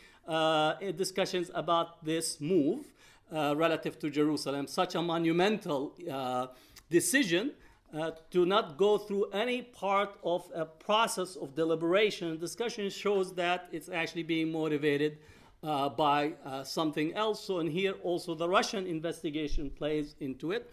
discussions 0.97 1.51
about 1.55 2.05
this 2.05 2.41
move 2.41 2.87
uh, 3.31 3.55
relative 3.57 3.99
to 3.99 4.09
Jerusalem, 4.09 4.67
such 4.67 4.95
a 4.95 5.03
monumental 5.03 5.93
uh, 6.11 6.47
decision. 6.91 7.53
Uh, 7.95 8.11
to 8.31 8.45
not 8.45 8.77
go 8.77 8.99
through 8.99 9.31
any 9.31 9.62
part 9.62 10.14
of 10.23 10.47
a 10.55 10.67
process 10.67 11.37
of 11.37 11.55
deliberation 11.55 12.29
and 12.29 12.38
discussion 12.38 12.91
shows 12.91 13.35
that 13.35 13.67
it's 13.73 13.88
actually 13.88 14.23
being 14.23 14.53
motivated 14.53 15.17
uh, 15.62 15.88
by 15.88 16.35
uh, 16.45 16.62
something 16.62 17.14
else. 17.14 17.43
So, 17.43 17.61
in 17.61 17.67
here 17.67 17.95
also 18.03 18.35
the 18.35 18.47
Russian 18.47 18.87
investigation 18.87 19.71
plays 19.71 20.17
into 20.21 20.53
it. 20.53 20.71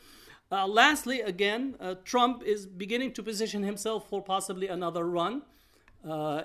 lastly, 0.52 1.22
again, 1.22 1.76
Trump 2.04 2.44
is 2.44 2.66
beginning 2.66 3.14
to 3.14 3.24
position 3.24 3.64
himself 3.64 4.10
for 4.10 4.22
possibly 4.22 4.68
another 4.68 5.06
run 5.06 5.42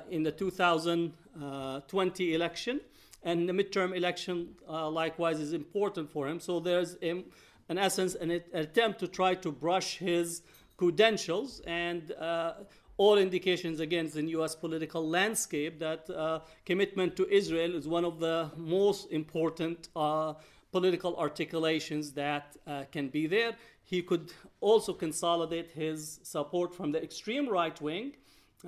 in 0.08 0.22
the 0.22 0.30
2020 0.30 2.34
election 2.34 2.80
and 3.22 3.48
the 3.48 3.52
midterm 3.52 3.96
election 3.96 4.54
uh, 4.68 4.88
likewise 4.88 5.40
is 5.40 5.52
important 5.52 6.10
for 6.10 6.26
him. 6.26 6.40
So 6.40 6.60
there's, 6.60 6.94
in 6.94 7.24
essence, 7.68 8.14
an, 8.14 8.30
attempt 8.52 9.00
to 9.00 9.08
try 9.08 9.34
to 9.36 9.52
brush 9.52 9.98
his 9.98 10.42
credentials 10.76 11.60
and 11.66 12.12
uh, 12.12 12.54
all 12.96 13.18
indications 13.18 13.80
against 13.80 14.14
the 14.14 14.22
U.S. 14.36 14.54
political 14.54 15.06
landscape 15.06 15.78
that 15.78 16.08
uh, 16.10 16.40
commitment 16.64 17.16
to 17.16 17.28
Israel 17.28 17.74
is 17.74 17.86
one 17.86 18.04
of 18.04 18.20
the 18.20 18.50
most 18.56 19.10
important 19.10 19.88
uh, 19.96 20.34
political 20.72 21.16
articulations 21.16 22.12
that 22.12 22.56
uh, 22.66 22.84
can 22.92 23.08
be 23.08 23.26
there. 23.26 23.54
He 23.82 24.02
could 24.02 24.32
also 24.60 24.92
consolidate 24.92 25.70
his 25.70 26.20
support 26.22 26.74
from 26.74 26.92
the 26.92 27.02
extreme 27.02 27.48
right 27.48 27.78
wing 27.80 28.12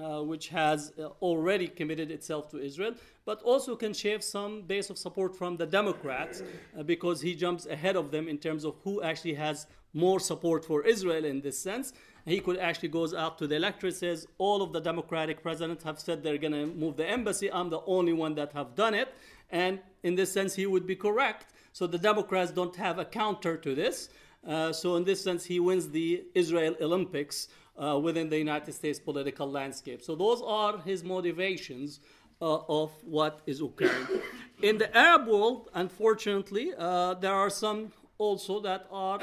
uh, 0.00 0.22
which 0.22 0.48
has 0.48 0.92
uh, 0.98 1.08
already 1.20 1.68
committed 1.68 2.10
itself 2.10 2.50
to 2.50 2.58
Israel, 2.58 2.94
but 3.24 3.42
also 3.42 3.76
can 3.76 3.92
shave 3.92 4.22
some 4.24 4.62
base 4.62 4.90
of 4.90 4.98
support 4.98 5.36
from 5.36 5.56
the 5.56 5.66
Democrats 5.66 6.42
uh, 6.78 6.82
because 6.82 7.20
he 7.20 7.34
jumps 7.34 7.66
ahead 7.66 7.96
of 7.96 8.10
them 8.10 8.28
in 8.28 8.38
terms 8.38 8.64
of 8.64 8.74
who 8.84 9.02
actually 9.02 9.34
has 9.34 9.66
more 9.92 10.18
support 10.18 10.64
for 10.64 10.82
Israel 10.86 11.24
in 11.24 11.40
this 11.40 11.58
sense. 11.58 11.92
He 12.24 12.40
could 12.40 12.58
actually 12.58 12.88
goes 12.88 13.12
out 13.12 13.36
to 13.38 13.46
the 13.46 13.56
electorate 13.56 13.96
says 13.96 14.26
all 14.38 14.62
of 14.62 14.72
the 14.72 14.80
Democratic 14.80 15.42
presidents 15.42 15.84
have 15.84 15.98
said 15.98 16.22
they're 16.22 16.38
going 16.38 16.52
to 16.52 16.66
move 16.66 16.96
the 16.96 17.06
embassy. 17.06 17.52
I'm 17.52 17.68
the 17.68 17.82
only 17.86 18.12
one 18.12 18.34
that 18.36 18.52
have 18.52 18.74
done 18.74 18.94
it, 18.94 19.12
and 19.50 19.80
in 20.02 20.14
this 20.14 20.32
sense 20.32 20.54
he 20.54 20.66
would 20.66 20.86
be 20.86 20.96
correct. 20.96 21.52
So 21.72 21.86
the 21.86 21.98
Democrats 21.98 22.52
don't 22.52 22.76
have 22.76 22.98
a 22.98 23.04
counter 23.04 23.56
to 23.56 23.74
this. 23.74 24.08
Uh, 24.46 24.72
so 24.72 24.96
in 24.96 25.04
this 25.04 25.22
sense, 25.22 25.44
he 25.44 25.60
wins 25.60 25.88
the 25.88 26.24
Israel 26.34 26.74
Olympics 26.80 27.48
uh, 27.76 27.98
within 27.98 28.28
the 28.28 28.38
United 28.38 28.72
States 28.72 28.98
political 28.98 29.50
landscape. 29.50 30.02
So 30.02 30.14
those 30.14 30.42
are 30.42 30.78
his 30.78 31.02
motivations 31.02 32.00
uh, 32.40 32.58
of 32.68 32.90
what 33.04 33.40
is 33.46 33.60
occurring. 33.60 34.06
In 34.62 34.78
the 34.78 34.94
Arab 34.96 35.26
world, 35.28 35.68
unfortunately, 35.74 36.72
uh, 36.76 37.14
there 37.14 37.34
are 37.34 37.50
some 37.50 37.92
also 38.18 38.60
that 38.60 38.86
are 38.90 39.20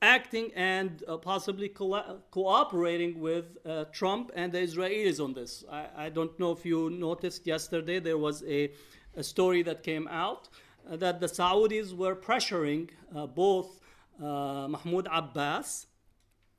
acting 0.00 0.50
and 0.54 1.02
uh, 1.06 1.16
possibly 1.16 1.68
co- 1.68 2.20
cooperating 2.30 3.20
with 3.20 3.56
uh, 3.64 3.84
Trump 3.92 4.30
and 4.34 4.52
the 4.52 4.58
Israelis 4.58 5.22
on 5.22 5.32
this. 5.32 5.64
I, 5.70 5.86
I, 5.96 6.08
don't 6.08 6.38
know 6.40 6.50
if 6.52 6.64
you 6.66 6.90
noticed 6.90 7.46
yesterday 7.46 8.00
there 8.00 8.18
was 8.18 8.42
a, 8.44 8.72
a 9.16 9.22
story 9.22 9.62
that 9.62 9.82
came 9.82 10.08
out 10.08 10.48
uh, 10.90 10.96
that 10.96 11.20
the 11.20 11.26
Saudis 11.26 11.94
were 11.94 12.16
pressuring 12.16 12.90
both 13.34 13.80
Mahmoud 14.18 15.08
Abbas 15.10 15.86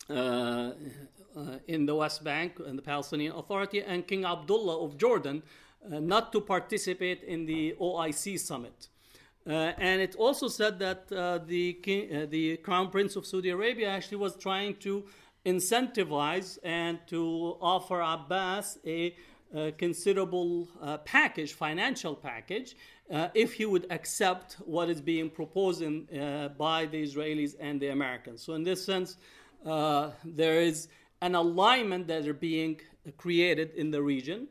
uh, 0.10 0.72
uh, 1.36 1.58
in 1.68 1.86
the 1.86 1.96
West 1.96 2.24
Bank 2.24 2.60
and 2.66 2.78
the 2.78 2.82
Palestinian 2.82 3.34
Authority, 3.34 3.82
and 3.82 4.08
King 4.08 4.26
Abdullah 4.26 4.84
of 4.84 4.98
Jordan 4.98 5.44
uh, 5.92 6.00
not 6.00 6.32
to 6.32 6.40
participate 6.40 7.24
in 7.24 7.46
the 7.46 7.76
OIC 7.80 8.40
summit. 8.40 8.88
Uh, 9.46 9.74
and 9.78 10.02
it 10.02 10.16
also 10.16 10.48
said 10.48 10.80
that 10.80 11.12
uh, 11.12 11.40
the, 11.46 11.74
king, 11.74 12.16
uh, 12.16 12.26
the 12.30 12.56
Crown 12.58 12.90
Prince 12.90 13.18
of 13.18 13.26
Saudi 13.26 13.50
Arabia 13.50 13.90
actually 13.90 14.18
was 14.18 14.38
trying 14.38 14.76
to 14.76 15.04
incentivize 15.46 16.58
and 16.64 17.00
to 17.08 17.58
offer 17.60 18.00
Abbas 18.00 18.78
a, 18.86 19.14
a 19.54 19.74
considerable 19.74 20.70
package, 21.04 21.52
financial 21.52 22.16
package, 22.16 22.78
if 23.34 23.54
he 23.54 23.66
would 23.66 23.86
accept 23.90 24.54
what 24.66 24.90
is 24.90 25.02
being 25.02 25.30
proposed 25.30 25.82
in, 25.82 26.06
by 26.58 26.86
the 26.86 27.04
Israelis 27.04 27.56
and 27.60 27.82
the 27.82 27.90
Americans. 27.90 28.42
So, 28.42 28.54
in 28.54 28.64
this 28.64 28.86
sense, 28.86 29.18
there 29.66 30.62
is 30.62 30.88
an 31.24 31.36
alignment 31.36 32.06
that 32.06 32.28
are 32.28 32.34
being 32.34 32.82
created 33.18 33.72
in 33.76 33.92
the 33.92 34.04
region 34.04 34.46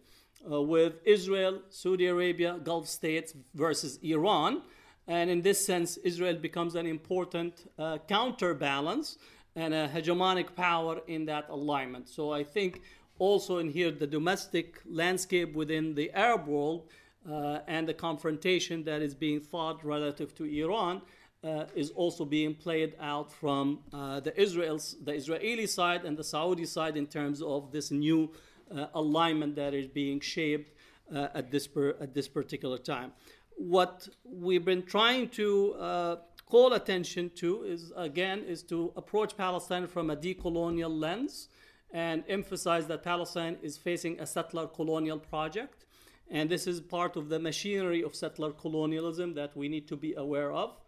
uh, 0.50 0.62
with 0.62 0.94
Israel, 1.04 1.60
Saudi 1.68 2.06
Arabia, 2.06 2.58
Gulf 2.64 2.88
states 2.88 3.34
versus 3.54 3.98
Iran. 4.02 4.62
And 5.06 5.28
in 5.28 5.42
this 5.42 5.64
sense, 5.64 5.98
Israel 5.98 6.36
becomes 6.36 6.74
an 6.74 6.86
important 6.86 7.70
uh, 7.78 7.98
counterbalance 8.08 9.18
and 9.54 9.74
a 9.74 9.86
hegemonic 9.86 10.56
power 10.56 11.02
in 11.08 11.26
that 11.26 11.44
alignment. 11.50 12.08
So 12.08 12.32
I 12.32 12.42
think 12.42 12.80
also 13.18 13.58
in 13.58 13.68
here 13.68 13.90
the 13.90 14.06
domestic 14.06 14.80
landscape 14.88 15.52
within 15.54 15.94
the 15.94 16.10
Arab 16.12 16.46
world 16.46 16.88
uh, 17.30 17.58
and 17.66 17.86
the 17.86 17.94
confrontation 17.94 18.82
that 18.84 19.02
is 19.02 19.14
being 19.14 19.40
fought 19.40 19.84
relative 19.84 20.34
to 20.36 20.44
Iran 20.44 21.02
uh, 21.44 21.64
is 21.74 21.90
also 21.90 22.24
being 22.24 22.54
played 22.54 22.94
out 23.00 23.32
from 23.32 23.80
uh, 23.92 24.20
the 24.20 24.38
Israel's, 24.40 24.96
the 25.02 25.12
Israeli 25.12 25.66
side 25.66 26.04
and 26.04 26.16
the 26.16 26.24
Saudi 26.24 26.64
side 26.64 26.96
in 26.96 27.06
terms 27.06 27.42
of 27.42 27.72
this 27.72 27.90
new 27.90 28.30
uh, 28.74 28.86
alignment 28.94 29.56
that 29.56 29.74
is 29.74 29.86
being 29.88 30.20
shaped 30.20 30.72
uh, 31.14 31.28
at 31.34 31.50
this 31.50 31.66
per, 31.66 31.96
at 32.00 32.14
this 32.14 32.28
particular 32.28 32.78
time. 32.78 33.12
What 33.56 34.08
we've 34.24 34.64
been 34.64 34.82
trying 34.82 35.28
to 35.30 35.74
uh, 35.74 36.16
call 36.46 36.72
attention 36.74 37.30
to 37.36 37.64
is 37.64 37.92
again 37.96 38.44
is 38.44 38.62
to 38.64 38.92
approach 38.96 39.36
Palestine 39.36 39.86
from 39.86 40.10
a 40.10 40.16
decolonial 40.16 40.96
lens 40.96 41.48
and 41.92 42.24
emphasize 42.28 42.86
that 42.86 43.02
Palestine 43.02 43.58
is 43.62 43.76
facing 43.76 44.18
a 44.20 44.26
settler 44.26 44.66
colonial 44.66 45.18
project. 45.18 45.84
And 46.30 46.48
this 46.48 46.66
is 46.66 46.80
part 46.80 47.16
of 47.16 47.28
the 47.28 47.38
machinery 47.38 48.02
of 48.02 48.14
settler 48.14 48.52
colonialism 48.52 49.34
that 49.34 49.54
we 49.54 49.68
need 49.68 49.86
to 49.88 49.96
be 49.96 50.14
aware 50.14 50.52
of 50.52 50.81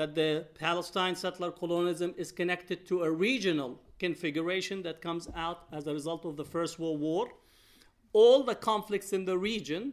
that 0.00 0.14
the 0.14 0.46
Palestine 0.58 1.14
settler 1.14 1.50
colonialism 1.50 2.14
is 2.16 2.32
connected 2.32 2.86
to 2.86 3.02
a 3.02 3.10
regional 3.10 3.78
configuration 3.98 4.80
that 4.80 5.02
comes 5.02 5.28
out 5.36 5.66
as 5.72 5.86
a 5.86 5.92
result 5.92 6.24
of 6.24 6.38
the 6.38 6.44
First 6.44 6.78
World 6.78 7.00
War. 7.00 7.28
All 8.14 8.42
the 8.42 8.54
conflicts 8.54 9.12
in 9.12 9.26
the 9.26 9.36
region 9.36 9.92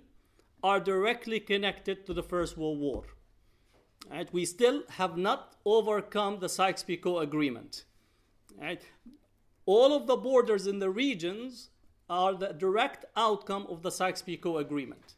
are 0.63 0.79
directly 0.79 1.41
connected 1.41 2.05
to 2.05 2.13
the 2.13 2.23
First 2.23 2.57
World 2.57 2.79
War. 2.79 3.03
Right? 4.09 4.31
We 4.31 4.45
still 4.45 4.83
have 4.91 5.17
not 5.17 5.57
overcome 5.65 6.39
the 6.39 6.47
Sykes-Picot 6.47 7.21
Agreement. 7.21 7.83
Right? 8.57 8.83
All 9.65 9.93
of 9.93 10.07
the 10.07 10.15
borders 10.15 10.67
in 10.67 10.79
the 10.79 10.89
regions 10.89 11.69
are 12.09 12.33
the 12.33 12.53
direct 12.53 13.03
outcome 13.17 13.67
of 13.69 13.81
the 13.81 13.91
Sykes-Picot 13.91 14.61
Agreement. 14.61 15.15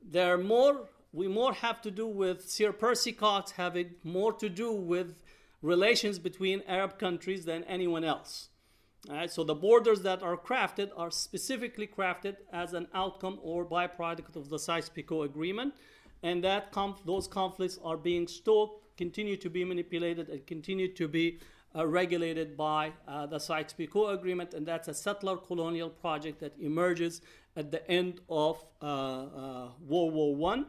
There 0.00 0.32
are 0.32 0.38
more 0.38 0.86
we 1.12 1.26
more 1.26 1.52
have 1.54 1.80
to 1.82 1.90
do 1.90 2.06
with 2.06 2.48
Sir 2.48 2.72
Percy 2.72 3.12
Cox 3.12 3.52
having 3.52 3.94
more 4.04 4.32
to 4.34 4.48
do 4.48 4.72
with 4.72 5.22
relations 5.62 6.18
between 6.18 6.62
Arab 6.68 6.98
countries 6.98 7.44
than 7.44 7.64
anyone 7.64 8.04
else. 8.04 8.48
Right, 9.08 9.30
so 9.30 9.44
the 9.44 9.54
borders 9.54 10.02
that 10.02 10.22
are 10.22 10.36
crafted 10.36 10.90
are 10.96 11.10
specifically 11.10 11.86
crafted 11.86 12.36
as 12.52 12.74
an 12.74 12.88
outcome 12.92 13.38
or 13.42 13.64
byproduct 13.64 14.34
of 14.34 14.50
the 14.50 14.58
Sykes-Picot 14.58 15.24
Agreement, 15.24 15.74
and 16.22 16.42
that 16.42 16.72
conf- 16.72 17.04
those 17.06 17.28
conflicts 17.28 17.78
are 17.82 17.96
being 17.96 18.26
stoked, 18.26 18.96
continue 18.96 19.36
to 19.36 19.48
be 19.48 19.64
manipulated, 19.64 20.28
and 20.28 20.44
continue 20.48 20.92
to 20.94 21.06
be 21.06 21.38
uh, 21.76 21.86
regulated 21.86 22.56
by 22.56 22.92
uh, 23.06 23.24
the 23.24 23.38
Sykes-Picot 23.38 24.12
Agreement, 24.12 24.52
and 24.52 24.66
that's 24.66 24.88
a 24.88 24.94
settler 24.94 25.36
colonial 25.36 25.88
project 25.88 26.40
that 26.40 26.58
emerges 26.60 27.22
at 27.56 27.70
the 27.70 27.88
end 27.88 28.20
of 28.28 28.62
uh, 28.82 28.84
uh 28.84 29.68
World 29.86 30.12
War 30.12 30.34
One 30.34 30.66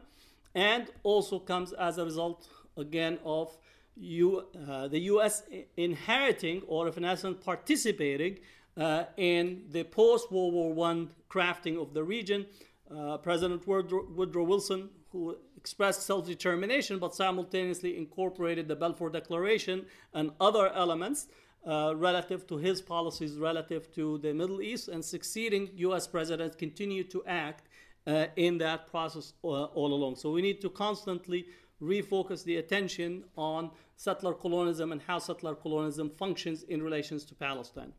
and 0.54 0.88
also 1.02 1.38
comes 1.38 1.72
as 1.72 1.98
a 1.98 2.04
result 2.04 2.48
again 2.76 3.18
of 3.24 3.56
you, 3.96 4.46
uh, 4.68 4.88
the 4.88 5.00
U.S. 5.00 5.42
inheriting 5.76 6.62
or, 6.66 6.88
if 6.88 6.96
in 6.96 7.04
essence, 7.04 7.38
participating 7.44 8.38
uh, 8.76 9.04
in 9.16 9.64
the 9.70 9.84
post-World 9.84 10.54
War 10.54 10.90
I 10.90 11.06
crafting 11.30 11.80
of 11.80 11.92
the 11.92 12.02
region. 12.02 12.46
Uh, 12.90 13.18
President 13.18 13.66
Woodrow, 13.66 14.06
Woodrow 14.10 14.44
Wilson, 14.44 14.88
who 15.12 15.36
expressed 15.56 16.02
self-determination 16.02 16.98
but 16.98 17.14
simultaneously 17.14 17.96
incorporated 17.96 18.66
the 18.68 18.76
Balfour 18.76 19.10
Declaration 19.10 19.84
and 20.14 20.30
other 20.40 20.72
elements 20.72 21.26
uh, 21.66 21.92
relative 21.94 22.46
to 22.46 22.56
his 22.56 22.80
policies 22.80 23.36
relative 23.36 23.92
to 23.94 24.18
the 24.18 24.32
Middle 24.32 24.62
East, 24.62 24.88
and 24.88 25.04
succeeding 25.04 25.68
U.S. 25.74 26.06
presidents 26.06 26.56
continue 26.56 27.04
to 27.04 27.22
act 27.26 27.68
uh, 28.06 28.26
in 28.36 28.58
that 28.58 28.86
process 28.90 29.34
uh, 29.44 29.64
all 29.64 29.92
along. 29.92 30.16
So 30.16 30.30
we 30.30 30.42
need 30.42 30.60
to 30.62 30.70
constantly 30.70 31.46
refocus 31.82 32.44
the 32.44 32.56
attention 32.56 33.24
on 33.36 33.70
settler 33.96 34.34
colonialism 34.34 34.92
and 34.92 35.00
how 35.02 35.18
settler 35.18 35.54
colonialism 35.54 36.10
functions 36.10 36.62
in 36.64 36.82
relations 36.82 37.24
to 37.24 37.34
Palestine. 37.34 37.92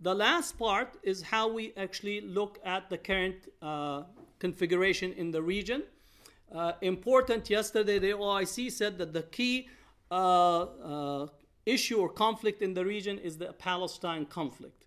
The 0.00 0.14
last 0.14 0.58
part 0.58 0.98
is 1.02 1.22
how 1.22 1.48
we 1.48 1.72
actually 1.76 2.20
look 2.20 2.58
at 2.64 2.90
the 2.90 2.98
current 2.98 3.48
uh, 3.62 4.02
configuration 4.38 5.12
in 5.12 5.30
the 5.30 5.42
region. 5.42 5.82
Uh, 6.52 6.72
important, 6.82 7.48
yesterday 7.48 7.98
the 7.98 8.10
OIC 8.10 8.70
said 8.70 8.98
that 8.98 9.12
the 9.12 9.22
key 9.22 9.68
uh, 10.10 10.62
uh, 10.62 11.26
issue 11.66 11.98
or 11.98 12.08
conflict 12.08 12.60
in 12.62 12.74
the 12.74 12.84
region 12.84 13.18
is 13.18 13.38
the 13.38 13.52
Palestine 13.54 14.26
conflict. 14.26 14.84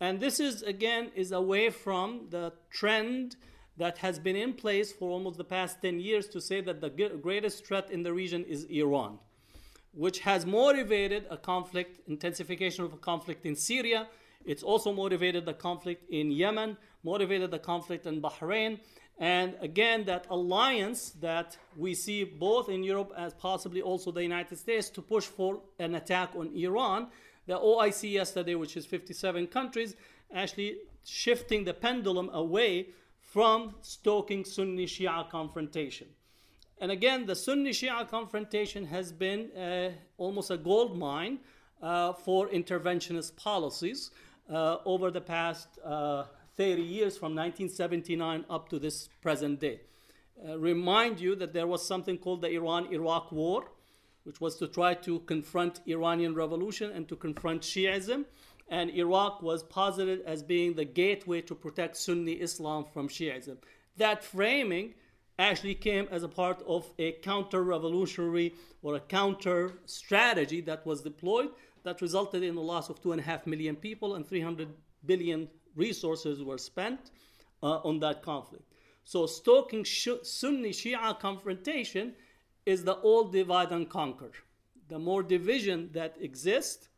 And 0.00 0.20
this 0.20 0.40
is, 0.40 0.62
again, 0.62 1.10
is 1.14 1.32
away 1.32 1.70
from 1.70 2.26
the 2.30 2.52
trend 2.70 3.36
that 3.76 3.98
has 3.98 4.18
been 4.18 4.36
in 4.36 4.52
place 4.52 4.92
for 4.92 5.10
almost 5.10 5.36
the 5.36 5.44
past 5.44 5.82
10 5.82 5.98
years 5.98 6.28
to 6.28 6.40
say 6.40 6.60
that 6.60 6.80
the 6.80 6.90
greatest 6.90 7.66
threat 7.66 7.90
in 7.90 8.02
the 8.02 8.12
region 8.12 8.44
is 8.44 8.64
Iran, 8.64 9.18
which 9.92 10.20
has 10.20 10.46
motivated 10.46 11.26
a 11.30 11.36
conflict, 11.36 12.00
intensification 12.08 12.84
of 12.84 12.92
a 12.92 12.96
conflict 12.96 13.44
in 13.44 13.56
Syria. 13.56 14.08
It's 14.44 14.62
also 14.62 14.92
motivated 14.92 15.44
the 15.44 15.54
conflict 15.54 16.08
in 16.10 16.30
Yemen, 16.30 16.76
motivated 17.02 17.50
the 17.50 17.58
conflict 17.58 18.06
in 18.06 18.20
Bahrain. 18.22 18.78
And 19.18 19.54
again, 19.60 20.04
that 20.04 20.26
alliance 20.28 21.10
that 21.20 21.56
we 21.76 21.94
see 21.94 22.24
both 22.24 22.68
in 22.68 22.82
Europe 22.82 23.12
as 23.16 23.32
possibly 23.34 23.80
also 23.80 24.10
the 24.10 24.22
United 24.22 24.58
States 24.58 24.88
to 24.90 25.02
push 25.02 25.24
for 25.24 25.60
an 25.78 25.94
attack 25.94 26.30
on 26.36 26.50
Iran. 26.54 27.08
The 27.46 27.58
OIC 27.58 28.12
yesterday, 28.12 28.54
which 28.54 28.76
is 28.76 28.86
57 28.86 29.46
countries, 29.48 29.94
actually 30.34 30.78
shifting 31.04 31.64
the 31.64 31.74
pendulum 31.74 32.28
away 32.32 32.88
from 33.34 33.74
stoking 33.80 34.44
Sunni 34.44 34.86
Shia 34.86 35.28
confrontation. 35.28 36.06
And 36.78 36.92
again, 36.92 37.26
the 37.26 37.34
Sunni 37.34 37.70
Shia 37.70 38.08
confrontation 38.08 38.84
has 38.84 39.10
been 39.10 39.50
uh, 39.56 39.90
almost 40.18 40.52
a 40.52 40.56
gold 40.56 40.96
mine 40.96 41.40
uh, 41.82 42.12
for 42.12 42.46
interventionist 42.50 43.34
policies 43.34 44.12
uh, 44.48 44.76
over 44.84 45.10
the 45.10 45.20
past 45.20 45.66
uh, 45.84 46.26
30 46.56 46.82
years 46.82 47.16
from 47.18 47.34
1979 47.34 48.44
up 48.48 48.68
to 48.68 48.78
this 48.78 49.08
present 49.20 49.58
day. 49.58 49.80
Uh, 50.48 50.56
remind 50.56 51.18
you 51.18 51.34
that 51.34 51.52
there 51.52 51.66
was 51.66 51.84
something 51.84 52.16
called 52.16 52.40
the 52.40 52.50
Iran 52.52 52.86
Iraq 52.92 53.32
War, 53.32 53.64
which 54.22 54.40
was 54.40 54.54
to 54.58 54.68
try 54.68 54.94
to 54.94 55.18
confront 55.26 55.80
Iranian 55.88 56.36
revolution 56.36 56.92
and 56.92 57.08
to 57.08 57.16
confront 57.16 57.62
Shiism 57.62 58.26
and 58.68 58.90
Iraq 58.90 59.42
was 59.42 59.62
posited 59.62 60.22
as 60.26 60.42
being 60.42 60.74
the 60.74 60.84
gateway 60.84 61.40
to 61.42 61.54
protect 61.54 61.96
Sunni 61.96 62.32
Islam 62.32 62.84
from 62.92 63.08
Shiism. 63.08 63.58
That 63.96 64.24
framing 64.24 64.94
actually 65.38 65.74
came 65.74 66.08
as 66.10 66.22
a 66.22 66.28
part 66.28 66.62
of 66.66 66.86
a 66.98 67.12
counter 67.12 67.62
revolutionary 67.62 68.54
or 68.82 68.94
a 68.94 69.00
counter 69.00 69.72
strategy 69.84 70.60
that 70.62 70.86
was 70.86 71.02
deployed 71.02 71.50
that 71.82 72.00
resulted 72.00 72.42
in 72.42 72.54
the 72.54 72.60
loss 72.60 72.88
of 72.88 73.00
two 73.02 73.12
and 73.12 73.20
a 73.20 73.24
half 73.24 73.46
million 73.46 73.76
people 73.76 74.14
and 74.14 74.26
300 74.26 74.68
billion 75.04 75.48
resources 75.74 76.42
were 76.42 76.58
spent 76.58 77.10
uh, 77.62 77.78
on 77.78 77.98
that 78.00 78.22
conflict. 78.22 78.64
So, 79.04 79.26
stoking 79.26 79.84
Sunni 79.84 80.70
Shia 80.70 81.18
confrontation 81.18 82.14
is 82.64 82.84
the 82.84 82.96
old 83.00 83.32
divide 83.32 83.70
and 83.70 83.88
conquer. 83.88 84.32
The 84.88 84.98
more 84.98 85.22
division 85.22 85.90
that 85.92 86.16
exists, 86.20 86.88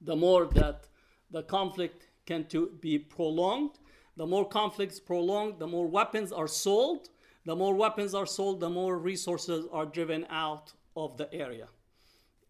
the 0.00 0.16
more 0.16 0.46
that 0.46 0.86
the 1.30 1.42
conflict 1.42 2.08
can 2.26 2.44
to 2.46 2.70
be 2.80 2.98
prolonged. 2.98 3.72
The 4.16 4.26
more 4.26 4.48
conflicts 4.48 5.00
prolonged, 5.00 5.58
the 5.58 5.66
more 5.66 5.86
weapons 5.86 6.32
are 6.32 6.48
sold. 6.48 7.08
The 7.46 7.56
more 7.56 7.74
weapons 7.74 8.14
are 8.14 8.26
sold, 8.26 8.60
the 8.60 8.68
more 8.70 8.98
resources 8.98 9.66
are 9.72 9.86
driven 9.86 10.26
out 10.28 10.72
of 10.94 11.16
the 11.16 11.32
area. 11.32 11.68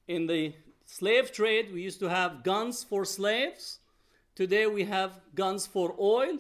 In 0.09 0.27
the 0.27 0.55
slave 0.87 1.31
trade, 1.33 1.73
we 1.73 1.83
used 1.83 2.01
to 2.01 2.09
have 2.09 2.43
guns 2.43 2.83
for 2.83 3.05
slaves. 3.05 3.79
Today 4.35 4.67
we 4.67 4.85
have 4.85 5.21
guns 5.35 5.67
for 5.67 5.95
oil. 5.99 6.39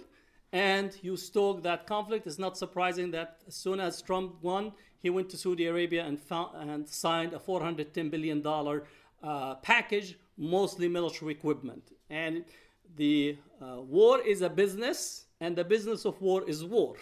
And 0.53 0.92
you 1.01 1.16
stoke 1.16 1.62
that 1.62 1.87
conflict. 1.87 2.27
It's 2.27 2.38
not 2.38 2.59
surprising 2.59 3.12
that 3.12 3.38
as 3.46 3.55
soon 3.55 3.79
as 3.79 4.03
Trump 4.03 4.42
won, 4.42 4.73
he 4.99 5.09
went 5.09 5.31
to 5.31 5.37
Saudi 5.37 5.66
Arabia 5.66 6.05
and, 6.05 6.18
found, 6.18 6.57
and 6.57 6.88
signed 6.88 7.33
a 7.33 7.38
$410 7.38 8.11
billion 8.11 8.42
uh, 9.22 9.56
package 9.56 10.16
mostly 10.37 10.88
military 10.88 11.33
equipment. 11.33 11.92
And 12.09 12.44
the 12.96 13.37
uh, 13.61 13.80
war 13.80 14.20
is 14.20 14.42
a 14.42 14.48
business, 14.50 15.26
and 15.40 15.54
the 15.56 15.64
business 15.64 16.04
of 16.04 16.20
war 16.20 16.48
is 16.48 16.64
war. 16.64 16.96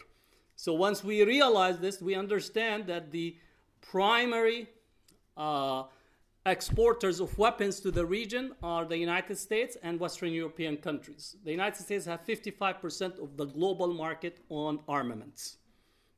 So 0.57 0.75
once 0.75 1.05
we 1.05 1.23
realize 1.23 1.79
this, 1.79 2.03
we 2.03 2.15
understand 2.15 2.87
that 2.89 3.13
the 3.13 3.37
primary 3.81 4.69
uh, 5.37 5.85
exporters 6.45 7.21
of 7.21 7.37
weapons 7.39 7.81
to 7.81 7.91
the 7.91 8.05
region 8.05 8.55
are 8.63 8.85
the 8.85 8.97
United 8.97 9.39
States 9.39 9.77
and 9.83 10.01
Western 10.01 10.33
European 10.33 10.77
countries. 10.77 11.37
The 11.45 11.53
United 11.53 11.81
States 11.81 12.07
have 12.07 12.25
55% 12.25 13.23
of 13.23 13.37
the 13.37 13.45
global 13.45 13.95
market 13.95 14.39
on 14.49 14.81
armaments, 14.89 15.59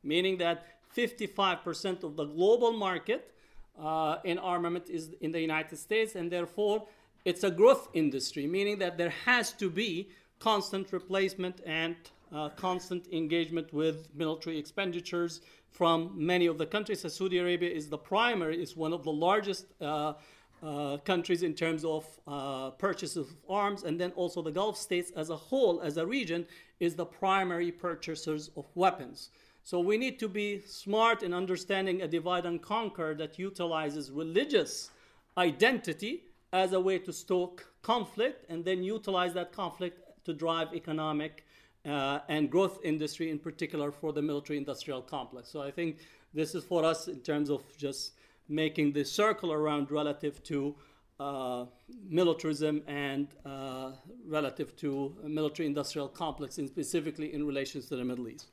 meaning 0.03 0.39
that 0.39 0.67
55% 0.97 2.03
of 2.03 2.17
the 2.17 2.25
global 2.25 2.73
market 2.73 3.35
uh, 3.79 4.17
in 4.25 4.39
armament 4.39 4.89
is 4.89 5.11
in 5.21 5.33
the 5.33 5.41
United 5.41 5.77
States, 5.77 6.15
and 6.15 6.31
therefore 6.31 6.87
it's 7.25 7.45
a 7.45 7.51
growth 7.51 7.89
industry, 7.93 8.47
meaning 8.47 8.79
that 8.79 8.97
there 8.97 9.15
has 9.25 9.53
to 9.53 9.69
be 9.69 10.09
constant 10.39 10.93
replacement 10.93 11.61
and 11.67 11.97
uh, 12.33 12.49
constant 12.51 13.07
engagement 13.13 13.73
with 13.73 14.09
military 14.15 14.59
expenditures 14.59 15.41
from 15.71 16.13
many 16.15 16.47
of 16.47 16.59
the 16.59 16.67
countries. 16.67 17.01
So 17.01 17.09
Saudi 17.09 17.39
Arabia 17.39 17.71
is 17.71 17.89
the 17.89 17.99
primary, 17.99 18.63
is 18.63 18.77
one 18.77 18.93
of 18.93 19.05
the 19.05 19.13
largest 19.13 19.67
uh, 19.81 20.15
uh, 20.63 20.99
countries 20.99 21.43
in 21.43 21.55
terms 21.55 21.85
of 21.85 22.05
uh, 22.27 22.71
purchases 22.71 23.17
of 23.17 23.29
arms, 23.49 23.83
and 23.83 23.99
then 23.99 24.13
also 24.13 24.43
the 24.43 24.51
Gulf 24.51 24.77
states 24.77 25.11
as 25.17 25.31
a 25.31 25.37
whole, 25.37 25.81
as 25.81 25.97
a 25.97 26.07
region, 26.07 26.47
is 26.81 26.95
the 26.95 27.07
primary 27.07 27.73
purchasers 27.73 28.51
of 28.57 28.67
weapons. 28.75 29.31
So 29.71 29.79
we 29.79 29.99
need 29.99 30.19
to 30.19 30.27
be 30.27 30.63
smart 30.67 31.23
in 31.23 31.33
understanding 31.33 32.03
a 32.03 32.09
divide 32.09 32.45
and 32.45 32.61
conquer 32.61 33.15
that 33.15 33.39
utilizes 33.39 34.11
religious 34.11 34.91
identity 35.39 36.25
as 36.53 36.73
a 36.73 36.81
way 36.81 36.99
to 36.99 37.13
stoke 37.13 37.73
conflict 37.81 38.47
and 38.51 38.65
then 38.65 38.83
utilize 38.83 39.33
that 39.35 39.53
conflict 39.53 40.25
to 40.25 40.33
drive 40.33 40.75
economic 40.75 41.45
uh, 41.87 42.19
and 42.29 42.51
growth 42.51 42.81
industry 42.83 43.31
in 43.31 43.39
particular 43.39 43.93
for 43.93 44.13
the 44.13 44.21
military 44.21 44.57
industrial 44.59 45.03
complex. 45.03 45.49
So 45.49 45.63
I 45.63 45.71
think 45.71 45.99
this 46.35 46.57
is 46.57 46.65
for 46.65 46.85
us 46.85 47.07
in 47.07 47.21
terms 47.21 47.49
of 47.49 47.63
just 47.77 48.15
making 48.49 48.93
the 48.93 49.05
circle 49.05 49.53
around 49.53 49.93
relative 49.93 50.43
to 50.51 50.75
uh, 51.21 51.67
militarism 52.09 52.83
and 52.89 53.29
uh, 53.47 53.93
relative 54.27 54.75
to 54.79 55.15
military 55.23 55.69
industrial 55.69 56.09
complex 56.09 56.59
and 56.59 56.69
specifically 56.69 57.33
in 57.33 57.47
relations 57.47 57.87
to 57.91 57.95
the 57.95 58.05
Middle 58.05 58.27
East. 58.27 58.49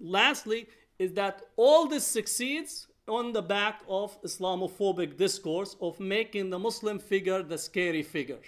Lastly, 0.00 0.68
is 0.98 1.12
that 1.14 1.42
all 1.56 1.86
this 1.86 2.06
succeeds 2.06 2.86
on 3.08 3.32
the 3.32 3.42
back 3.42 3.82
of 3.88 4.20
Islamophobic 4.22 5.16
discourse 5.16 5.76
of 5.80 6.00
making 6.00 6.50
the 6.50 6.58
Muslim 6.58 6.98
figure 6.98 7.42
the 7.42 7.58
scary 7.58 8.02
figure. 8.02 8.38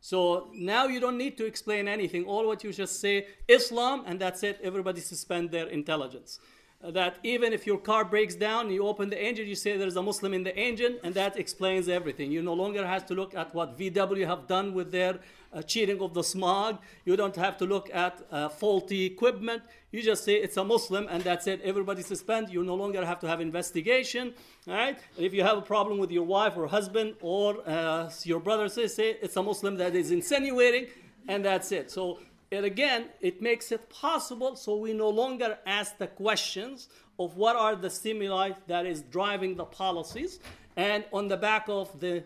So 0.00 0.48
now 0.54 0.86
you 0.86 0.98
don't 0.98 1.18
need 1.18 1.36
to 1.36 1.44
explain 1.44 1.86
anything. 1.86 2.24
All 2.24 2.46
what 2.46 2.64
you 2.64 2.72
just 2.72 3.00
say, 3.00 3.26
Islam, 3.48 4.04
and 4.06 4.18
that's 4.18 4.42
it. 4.42 4.58
Everybody 4.62 5.00
suspend 5.00 5.50
their 5.50 5.66
intelligence. 5.66 6.40
Uh, 6.82 6.90
that 6.90 7.18
even 7.22 7.52
if 7.52 7.66
your 7.66 7.76
car 7.76 8.06
breaks 8.06 8.34
down, 8.34 8.70
you 8.70 8.86
open 8.86 9.10
the 9.10 9.22
engine, 9.22 9.46
you 9.46 9.54
say 9.54 9.76
there's 9.76 9.96
a 9.96 10.02
Muslim 10.02 10.32
in 10.32 10.42
the 10.42 10.56
engine, 10.56 10.98
and 11.04 11.12
that 11.12 11.36
explains 11.38 11.90
everything. 11.90 12.32
You 12.32 12.40
no 12.40 12.54
longer 12.54 12.86
have 12.86 13.04
to 13.06 13.14
look 13.14 13.34
at 13.34 13.54
what 13.54 13.78
VW 13.78 14.26
have 14.26 14.46
done 14.46 14.72
with 14.72 14.90
their 14.90 15.18
uh, 15.52 15.62
cheating 15.62 16.00
of 16.00 16.14
the 16.14 16.22
smog. 16.22 16.78
You 17.04 17.16
don't 17.16 17.36
have 17.36 17.56
to 17.58 17.64
look 17.64 17.90
at 17.92 18.20
uh, 18.30 18.48
faulty 18.48 19.04
equipment. 19.06 19.62
You 19.90 20.02
just 20.02 20.24
say 20.24 20.34
it's 20.34 20.56
a 20.56 20.64
Muslim 20.64 21.06
and 21.10 21.22
that's 21.22 21.46
it. 21.46 21.60
Everybody 21.62 22.02
suspend. 22.02 22.50
You 22.50 22.62
no 22.62 22.74
longer 22.74 23.04
have 23.04 23.18
to 23.20 23.28
have 23.28 23.40
investigation. 23.40 24.34
Right. 24.66 24.96
And 25.16 25.26
if 25.26 25.34
you 25.34 25.42
have 25.42 25.58
a 25.58 25.62
problem 25.62 25.98
with 25.98 26.10
your 26.10 26.24
wife 26.24 26.56
or 26.56 26.66
husband 26.66 27.14
or 27.20 27.58
uh, 27.66 28.10
your 28.24 28.40
brother, 28.40 28.68
say, 28.68 28.86
say 28.86 29.16
it's 29.22 29.36
a 29.36 29.42
Muslim 29.42 29.76
that 29.78 29.94
is 29.96 30.10
insinuating, 30.10 30.86
and 31.28 31.44
that's 31.44 31.72
it. 31.72 31.90
So 31.90 32.18
And 32.52 32.64
again, 32.66 33.06
it 33.20 33.40
makes 33.40 33.70
it 33.70 33.88
possible 33.88 34.56
so 34.56 34.76
we 34.76 34.92
no 34.92 35.08
longer 35.08 35.58
ask 35.66 35.98
the 35.98 36.08
questions 36.08 36.88
of 37.18 37.36
what 37.36 37.54
are 37.54 37.76
the 37.76 37.90
stimuli 37.90 38.52
that 38.66 38.86
is 38.86 39.02
driving 39.02 39.54
the 39.54 39.64
policies. 39.64 40.40
And 40.76 41.04
on 41.12 41.28
the 41.28 41.36
back 41.36 41.68
of 41.68 42.00
the 42.00 42.24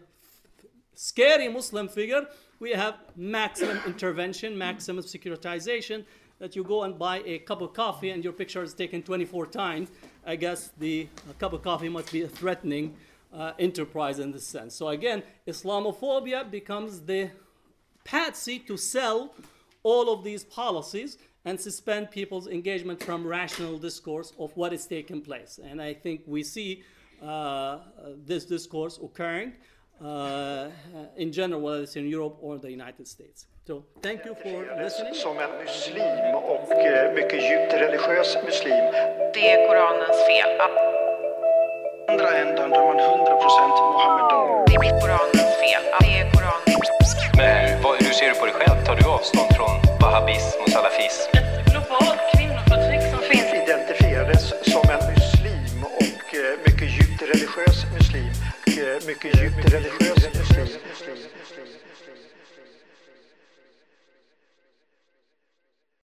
scary 0.95 1.49
Muslim 1.49 1.89
figure, 1.89 2.27
we 2.65 2.71
have 2.71 2.95
maximum 3.15 3.79
intervention, 3.87 4.57
maximum 4.57 5.05
securitization, 5.05 6.03
that 6.39 6.57
you 6.57 6.65
go 6.65 6.85
and 6.85 6.99
buy 6.99 7.19
a 7.27 7.39
cup 7.41 7.61
of 7.61 7.75
coffee 7.75 8.09
and 8.09 8.25
your 8.25 8.33
picture 8.33 8.63
is 8.63 8.73
taken 8.73 9.03
24 9.03 9.49
times. 9.49 9.91
I 10.25 10.37
guess 10.37 10.71
the 10.79 11.07
uh, 11.29 11.35
cup 11.35 11.53
of 11.53 11.61
coffee 11.61 11.91
must 11.91 12.11
be 12.11 12.23
a 12.23 12.29
threatening 12.29 12.97
uh, 13.35 13.53
enterprise 13.59 14.19
in 14.19 14.33
this 14.33 14.47
sense. 14.47 14.75
So 14.75 14.89
again, 14.89 15.23
Islamophobia 15.47 16.51
becomes 16.51 17.03
the 17.03 17.31
patsy 18.03 18.59
to 18.61 18.79
sell 18.79 19.35
all 19.83 20.11
of 20.11 20.25
these 20.25 20.43
policies 20.43 21.19
and 21.45 21.61
suspend 21.61 22.11
people's 22.11 22.49
engagement 22.49 23.03
from 23.03 23.27
rational 23.27 23.77
discourse 23.77 24.33
of 24.39 24.57
what 24.57 24.73
is 24.73 24.87
taking 24.87 25.21
place. 25.21 25.61
And 25.63 25.83
I 25.83 25.93
think 25.93 26.23
we 26.27 26.43
see 26.43 26.83
uh, 27.23 27.81
this 28.25 28.47
discourse 28.47 28.99
occurring 29.03 29.53
in 31.17 31.33
general, 31.33 31.61
whether 31.61 31.83
it's 31.83 31.97
in 31.97 32.09
Europe 32.09 32.37
or 32.41 32.59
the 32.59 32.71
United 32.71 33.07
States. 33.09 33.47
So 33.67 33.85
thank 34.03 34.27
you 34.27 34.35
for 34.35 34.57
listening. 34.83 35.15
Som 35.15 35.39
en 35.39 35.51
muslim 35.65 36.35
och 36.35 36.73
eh, 36.73 37.15
mycket 37.15 37.41
djupt 37.51 37.73
religiös 37.73 38.37
muslim 38.45 38.85
Det 39.35 39.51
är 39.53 39.69
Koranens 39.69 40.19
fel. 40.29 40.51
Andra 42.09 42.37
ändan 42.37 42.71
då 42.71 42.77
är 42.77 42.85
man 42.85 42.97
100% 42.97 43.69
Mohammedan. 43.93 44.65
Det 44.67 44.75
är 44.75 45.01
Koranens 45.01 45.53
fel. 45.63 45.83
Det 46.01 46.19
är 46.21 46.31
Koranens 46.35 47.17
Men 47.37 47.69
hur, 47.69 47.83
vad, 47.83 48.03
hur 48.03 48.13
ser 48.13 48.29
du 48.29 48.35
på 48.41 48.47
dig 48.47 48.55
själv? 48.55 48.85
Tar 48.87 48.97
du 48.97 49.05
avstånd 49.17 49.51
från 49.57 49.75
wahhabism 50.01 50.59
och 50.63 50.71
salafism? 50.71 51.29
Ett 51.39 51.73
globalt 51.73 52.21
kvinnoförtryck 52.35 53.05
som 53.13 53.21
finns 53.31 53.51
identifierades 53.63 54.45
som 54.73 54.85
en 54.95 55.03
muslim 55.13 55.79
och 56.01 56.27
eh, 56.41 56.53
mycket 56.67 56.89
djupt 56.97 57.23
religiös 57.33 57.79
muslim. 57.99 58.44
que, 58.65 58.99
mais 59.07 59.17
een 59.17 59.31
j'ai 59.33 59.51